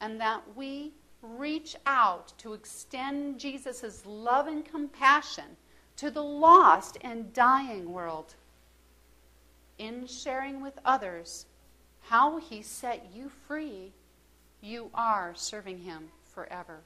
And 0.01 0.19
that 0.19 0.41
we 0.55 0.91
reach 1.21 1.75
out 1.85 2.33
to 2.39 2.53
extend 2.53 3.39
Jesus' 3.39 4.03
love 4.05 4.47
and 4.47 4.65
compassion 4.65 5.57
to 5.97 6.11
the 6.11 6.23
lost 6.23 6.97
and 7.01 7.31
dying 7.33 7.91
world. 7.91 8.35
In 9.77 10.07
sharing 10.07 10.61
with 10.61 10.77
others 10.85 11.45
how 12.01 12.37
he 12.37 12.61
set 12.61 13.09
you 13.13 13.29
free, 13.47 13.93
you 14.61 14.89
are 14.93 15.33
serving 15.35 15.79
him 15.79 16.09
forever. 16.33 16.81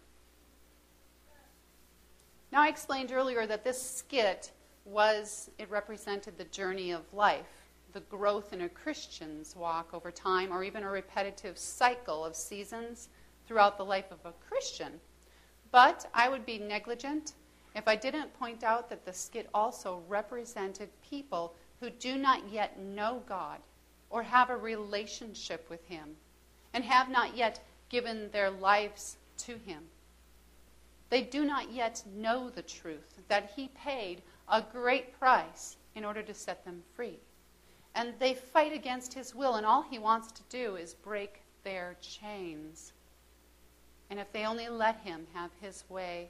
Now, 2.51 2.61
I 2.63 2.67
explained 2.67 3.11
earlier 3.11 3.45
that 3.45 3.63
this 3.63 3.81
skit 3.81 4.51
was, 4.83 5.51
it 5.59 5.69
represented 5.69 6.37
the 6.37 6.45
journey 6.45 6.91
of 6.91 7.13
life, 7.13 7.69
the 7.93 7.99
growth 8.01 8.53
in 8.53 8.61
a 8.61 8.69
Christian's 8.69 9.55
walk 9.55 9.93
over 9.93 10.11
time, 10.11 10.51
or 10.51 10.63
even 10.63 10.83
a 10.83 10.89
repetitive 10.89 11.57
cycle 11.57 12.25
of 12.25 12.35
seasons 12.35 13.09
throughout 13.45 13.77
the 13.77 13.85
life 13.85 14.11
of 14.11 14.19
a 14.25 14.33
Christian. 14.47 14.99
But 15.71 16.09
I 16.13 16.27
would 16.29 16.45
be 16.45 16.57
negligent 16.57 17.33
if 17.75 17.87
I 17.87 17.95
didn't 17.95 18.33
point 18.39 18.63
out 18.63 18.89
that 18.89 19.05
the 19.05 19.13
skit 19.13 19.47
also 19.53 20.01
represented 20.07 20.89
people 21.07 21.53
who 21.79 21.91
do 21.91 22.17
not 22.17 22.49
yet 22.49 22.79
know 22.79 23.21
God 23.27 23.59
or 24.09 24.23
have 24.23 24.49
a 24.49 24.57
relationship 24.57 25.69
with 25.69 25.85
Him 25.85 26.15
and 26.73 26.83
have 26.83 27.09
not 27.09 27.37
yet 27.37 27.59
given 27.89 28.31
their 28.31 28.49
lives 28.49 29.17
to 29.37 29.57
Him. 29.65 29.83
They 31.09 31.21
do 31.21 31.43
not 31.45 31.71
yet 31.71 32.03
know 32.15 32.49
the 32.49 32.61
truth 32.61 33.19
that 33.27 33.51
he 33.55 33.69
paid 33.69 34.21
a 34.47 34.61
great 34.61 35.17
price 35.19 35.77
in 35.95 36.05
order 36.05 36.21
to 36.21 36.33
set 36.33 36.63
them 36.65 36.83
free. 36.95 37.19
And 37.95 38.13
they 38.19 38.33
fight 38.33 38.73
against 38.73 39.13
his 39.13 39.33
will, 39.33 39.55
and 39.55 39.65
all 39.65 39.81
he 39.81 39.97
wants 39.99 40.31
to 40.31 40.41
do 40.49 40.75
is 40.75 40.93
break 40.93 41.41
their 41.63 41.97
chains. 42.01 42.93
And 44.09 44.19
if 44.19 44.31
they 44.31 44.45
only 44.45 44.69
let 44.69 44.99
him 45.01 45.25
have 45.33 45.51
his 45.59 45.83
way 45.89 46.29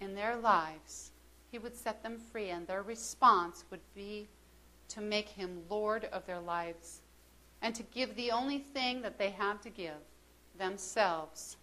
in 0.00 0.14
their 0.14 0.36
lives, 0.36 1.10
he 1.50 1.58
would 1.58 1.76
set 1.76 2.02
them 2.02 2.18
free, 2.18 2.50
and 2.50 2.66
their 2.66 2.82
response 2.82 3.64
would 3.70 3.80
be 3.94 4.28
to 4.88 5.00
make 5.00 5.28
him 5.28 5.62
Lord 5.68 6.04
of 6.06 6.26
their 6.26 6.40
lives 6.40 7.00
and 7.62 7.74
to 7.74 7.82
give 7.84 8.14
the 8.16 8.30
only 8.30 8.58
thing 8.58 9.02
that 9.02 9.18
they 9.18 9.30
have 9.30 9.60
to 9.62 9.70
give 9.70 10.00
themselves 10.58 11.56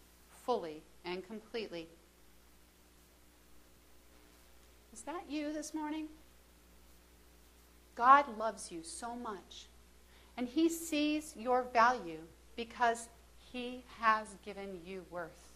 fully 0.45 0.81
and 1.05 1.25
completely. 1.27 1.87
Is 4.93 4.98
that 5.09 5.23
you 5.27 5.51
this 5.51 5.73
morning? 5.73 6.05
God 7.95 8.25
loves 8.37 8.71
you 8.71 8.83
so 8.83 9.15
much, 9.15 9.65
and 10.37 10.47
He 10.47 10.69
sees 10.69 11.33
your 11.35 11.63
value 11.73 12.19
because 12.55 13.09
He 13.51 13.83
has 13.99 14.27
given 14.45 14.79
you 14.85 15.03
worth. 15.09 15.55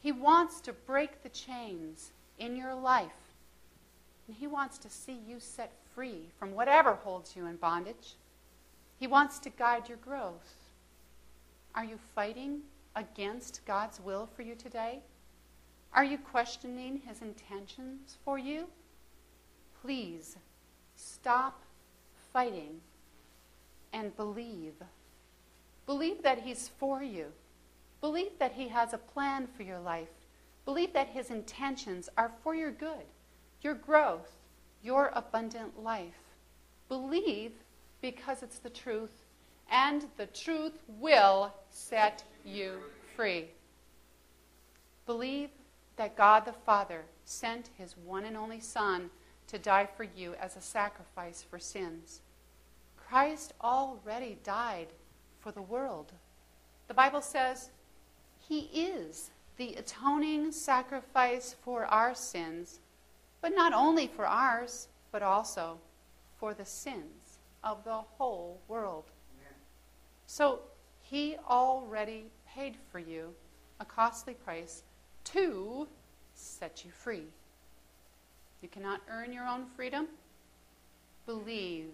He 0.00 0.12
wants 0.12 0.60
to 0.60 0.72
break 0.72 1.24
the 1.24 1.30
chains 1.30 2.12
in 2.38 2.54
your 2.54 2.74
life, 2.76 3.34
and 4.28 4.36
He 4.36 4.46
wants 4.46 4.78
to 4.78 4.88
see 4.88 5.18
you 5.26 5.40
set 5.40 5.72
free 5.92 6.28
from 6.38 6.54
whatever 6.54 6.92
holds 6.92 7.34
you 7.34 7.46
in 7.46 7.56
bondage. 7.56 8.14
He 9.00 9.08
wants 9.08 9.40
to 9.40 9.50
guide 9.50 9.88
your 9.88 9.98
growth. 9.98 10.54
Are 11.74 11.84
you 11.84 11.98
fighting 12.14 12.60
against 12.94 13.62
God's 13.66 13.98
will 13.98 14.28
for 14.36 14.42
you 14.42 14.54
today? 14.54 15.00
Are 15.92 16.04
you 16.04 16.18
questioning 16.18 17.02
His 17.06 17.20
intentions 17.20 18.16
for 18.24 18.38
you? 18.38 18.66
Please 19.82 20.36
stop 20.94 21.62
fighting 22.32 22.80
and 23.92 24.16
believe. 24.16 24.74
Believe 25.86 26.22
that 26.22 26.38
He's 26.40 26.70
for 26.78 27.02
you. 27.02 27.26
Believe 28.00 28.38
that 28.38 28.52
He 28.52 28.68
has 28.68 28.92
a 28.92 28.98
plan 28.98 29.48
for 29.56 29.62
your 29.62 29.80
life. 29.80 30.08
Believe 30.64 30.92
that 30.92 31.08
His 31.08 31.30
intentions 31.30 32.08
are 32.16 32.30
for 32.42 32.54
your 32.54 32.70
good, 32.70 33.06
your 33.62 33.74
growth, 33.74 34.30
your 34.82 35.10
abundant 35.14 35.82
life. 35.82 36.14
Believe 36.88 37.52
because 38.00 38.42
it's 38.42 38.58
the 38.58 38.70
truth, 38.70 39.12
and 39.70 40.06
the 40.16 40.26
truth 40.26 40.78
will 40.98 41.52
set 41.68 42.24
you 42.44 42.78
free. 43.16 43.48
Believe 45.06 45.50
that 46.00 46.16
God 46.16 46.46
the 46.46 46.54
Father 46.54 47.04
sent 47.26 47.68
his 47.76 47.94
one 47.94 48.24
and 48.24 48.34
only 48.34 48.58
Son 48.58 49.10
to 49.46 49.58
die 49.58 49.86
for 49.98 50.04
you 50.04 50.32
as 50.40 50.56
a 50.56 50.60
sacrifice 50.62 51.42
for 51.42 51.58
sins. 51.58 52.22
Christ 52.96 53.52
already 53.60 54.38
died 54.42 54.86
for 55.40 55.52
the 55.52 55.60
world. 55.60 56.12
The 56.88 56.94
Bible 56.94 57.20
says 57.20 57.68
he 58.38 58.60
is 58.72 59.28
the 59.58 59.74
atoning 59.74 60.52
sacrifice 60.52 61.54
for 61.62 61.84
our 61.84 62.14
sins, 62.14 62.80
but 63.42 63.54
not 63.54 63.74
only 63.74 64.06
for 64.06 64.26
ours, 64.26 64.88
but 65.12 65.22
also 65.22 65.76
for 66.38 66.54
the 66.54 66.64
sins 66.64 67.40
of 67.62 67.84
the 67.84 68.00
whole 68.16 68.58
world. 68.68 69.04
So 70.26 70.60
he 71.02 71.36
already 71.46 72.24
paid 72.48 72.76
for 72.90 73.00
you 73.00 73.34
a 73.80 73.84
costly 73.84 74.32
price 74.32 74.82
to 75.32 75.86
set 76.34 76.84
you 76.84 76.90
free. 76.90 77.26
You 78.62 78.68
cannot 78.68 79.00
earn 79.08 79.32
your 79.32 79.46
own 79.46 79.66
freedom. 79.76 80.08
Believe, 81.26 81.92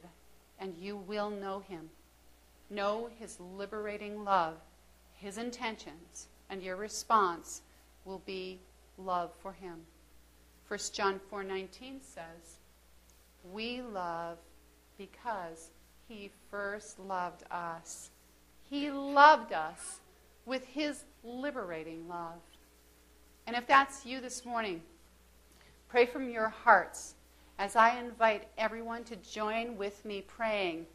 and 0.59 0.75
you 0.77 0.97
will 0.97 1.31
know 1.31 1.61
him. 1.61 1.91
Know 2.71 3.11
his 3.19 3.39
liberating 3.39 4.25
love, 4.25 4.57
his 5.15 5.39
intentions, 5.39 6.29
and 6.51 6.63
your 6.63 6.77
response 6.77 7.63
will 8.05 8.23
be 8.27 8.59
love 8.99 9.33
for 9.41 9.53
him. 9.53 9.87
1 10.69 10.93
John 10.93 11.21
4:19 11.31 12.01
says, 12.03 12.59
"We 13.45 13.83
love 13.83 14.39
because 14.97 15.71
he 16.09 16.33
first 16.51 16.99
loved 16.99 17.45
us. 17.51 18.11
He 18.69 18.91
loved 18.91 19.53
us 19.53 20.01
with 20.45 20.65
his 20.65 21.05
liberating 21.23 22.09
love." 22.09 22.41
And 23.47 23.55
if 23.55 23.67
that's 23.67 24.05
you 24.05 24.21
this 24.21 24.45
morning, 24.45 24.83
pray 25.89 26.07
from 26.07 26.29
your 26.31 26.49
hearts 26.49 27.15
as 27.59 27.77
I 27.77 27.99
invite 27.99 28.49
everyone 28.59 29.05
to 29.05 29.17
join 29.17 29.77
with 29.77 30.05
me 30.05 30.23
praying, 30.23 30.87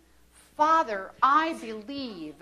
Father, 0.57 1.11
I 1.23 1.53
believe. 1.53 2.35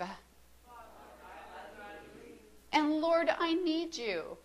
And 2.72 3.00
Lord, 3.00 3.30
I 3.38 3.54
need 3.54 3.96
you. 3.96 4.36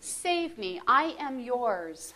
Save 0.00 0.58
me, 0.58 0.80
I 0.86 1.16
am 1.18 1.40
yours. 1.40 2.14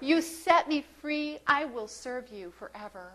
You 0.00 0.20
set 0.20 0.68
me 0.68 0.84
free, 1.00 1.38
I 1.46 1.66
will 1.66 1.86
serve 1.86 2.28
you 2.32 2.50
forever. 2.50 3.12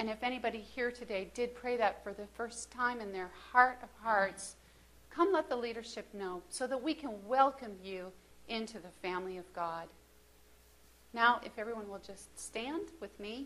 And 0.00 0.08
if 0.08 0.22
anybody 0.22 0.60
here 0.60 0.90
today 0.90 1.30
did 1.34 1.54
pray 1.54 1.76
that 1.76 2.02
for 2.02 2.14
the 2.14 2.26
first 2.34 2.70
time 2.70 3.02
in 3.02 3.12
their 3.12 3.30
heart 3.52 3.80
of 3.82 3.90
hearts, 4.02 4.56
come 5.10 5.30
let 5.30 5.50
the 5.50 5.56
leadership 5.56 6.08
know 6.14 6.40
so 6.48 6.66
that 6.66 6.82
we 6.82 6.94
can 6.94 7.10
welcome 7.28 7.72
you 7.84 8.10
into 8.48 8.78
the 8.78 8.88
family 9.02 9.36
of 9.36 9.52
God. 9.52 9.88
Now, 11.12 11.38
if 11.44 11.52
everyone 11.58 11.86
will 11.86 11.98
just 11.98 12.40
stand 12.40 12.84
with 12.98 13.20
me. 13.20 13.44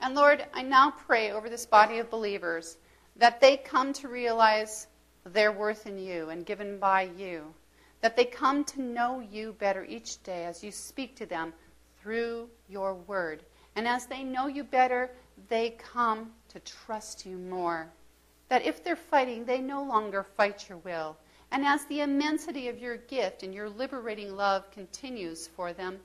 And 0.00 0.14
Lord, 0.14 0.46
I 0.54 0.62
now 0.62 0.92
pray 0.92 1.32
over 1.32 1.50
this 1.50 1.66
body 1.66 1.98
of 1.98 2.08
believers 2.08 2.76
that 3.16 3.40
they 3.40 3.56
come 3.56 3.92
to 3.94 4.06
realize 4.06 4.86
their 5.24 5.50
worth 5.50 5.88
in 5.88 5.98
you 5.98 6.30
and 6.30 6.46
given 6.46 6.78
by 6.78 7.10
you 7.18 7.52
that 8.00 8.16
they 8.16 8.24
come 8.24 8.64
to 8.64 8.82
know 8.82 9.20
you 9.20 9.54
better 9.58 9.84
each 9.84 10.22
day 10.22 10.44
as 10.44 10.62
you 10.62 10.70
speak 10.70 11.16
to 11.16 11.26
them 11.26 11.52
through 12.00 12.48
your 12.68 12.94
word. 12.94 13.42
And 13.74 13.86
as 13.86 14.06
they 14.06 14.22
know 14.22 14.46
you 14.46 14.64
better, 14.64 15.10
they 15.48 15.70
come 15.70 16.30
to 16.48 16.60
trust 16.60 17.26
you 17.26 17.36
more. 17.36 17.88
That 18.48 18.64
if 18.64 18.82
they're 18.82 18.96
fighting, 18.96 19.44
they 19.44 19.60
no 19.60 19.82
longer 19.82 20.22
fight 20.22 20.68
your 20.68 20.78
will. 20.78 21.16
And 21.52 21.64
as 21.64 21.84
the 21.86 22.00
immensity 22.00 22.68
of 22.68 22.78
your 22.78 22.96
gift 22.96 23.42
and 23.42 23.54
your 23.54 23.68
liberating 23.68 24.36
love 24.36 24.70
continues 24.70 25.46
for 25.46 25.72
them 25.72 25.98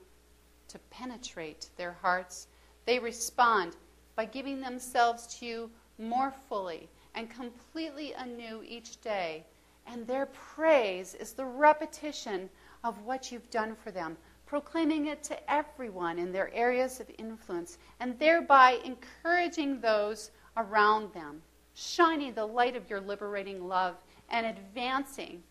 to 0.68 0.78
penetrate 0.90 1.68
their 1.76 1.96
hearts, 2.00 2.48
they 2.84 2.98
respond 2.98 3.76
by 4.16 4.24
giving 4.24 4.60
themselves 4.60 5.26
to 5.38 5.46
you 5.46 5.70
more 5.98 6.32
fully 6.48 6.88
and 7.14 7.30
completely 7.30 8.12
anew 8.14 8.62
each 8.66 9.00
day 9.00 9.44
and 9.86 10.06
their 10.06 10.26
praise 10.26 11.14
is 11.14 11.32
the 11.32 11.44
repetition 11.44 12.48
of 12.84 13.02
what 13.02 13.30
you've 13.30 13.50
done 13.50 13.74
for 13.74 13.90
them, 13.90 14.16
proclaiming 14.46 15.06
it 15.06 15.22
to 15.24 15.52
everyone 15.52 16.18
in 16.18 16.32
their 16.32 16.52
areas 16.54 17.00
of 17.00 17.10
influence, 17.18 17.78
and 18.00 18.18
thereby 18.18 18.78
encouraging 18.84 19.80
those 19.80 20.30
around 20.56 21.12
them, 21.12 21.40
shining 21.74 22.34
the 22.34 22.44
light 22.44 22.76
of 22.76 22.88
your 22.90 23.00
liberating 23.00 23.66
love 23.66 23.96
and 24.30 24.46
advancing 24.46 25.42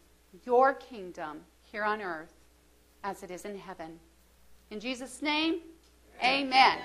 your 0.46 0.74
kingdom 0.74 1.41
here 1.63 1.84
on 1.84 2.02
earth 2.02 2.34
as 3.04 3.24
it 3.24 3.32
is 3.32 3.46
in 3.46 3.58
heaven. 3.58 4.00
In 4.70 4.80
Jesus' 4.80 5.22
name, 5.22 5.62
amen. 6.24 6.48
amen. 6.48 6.80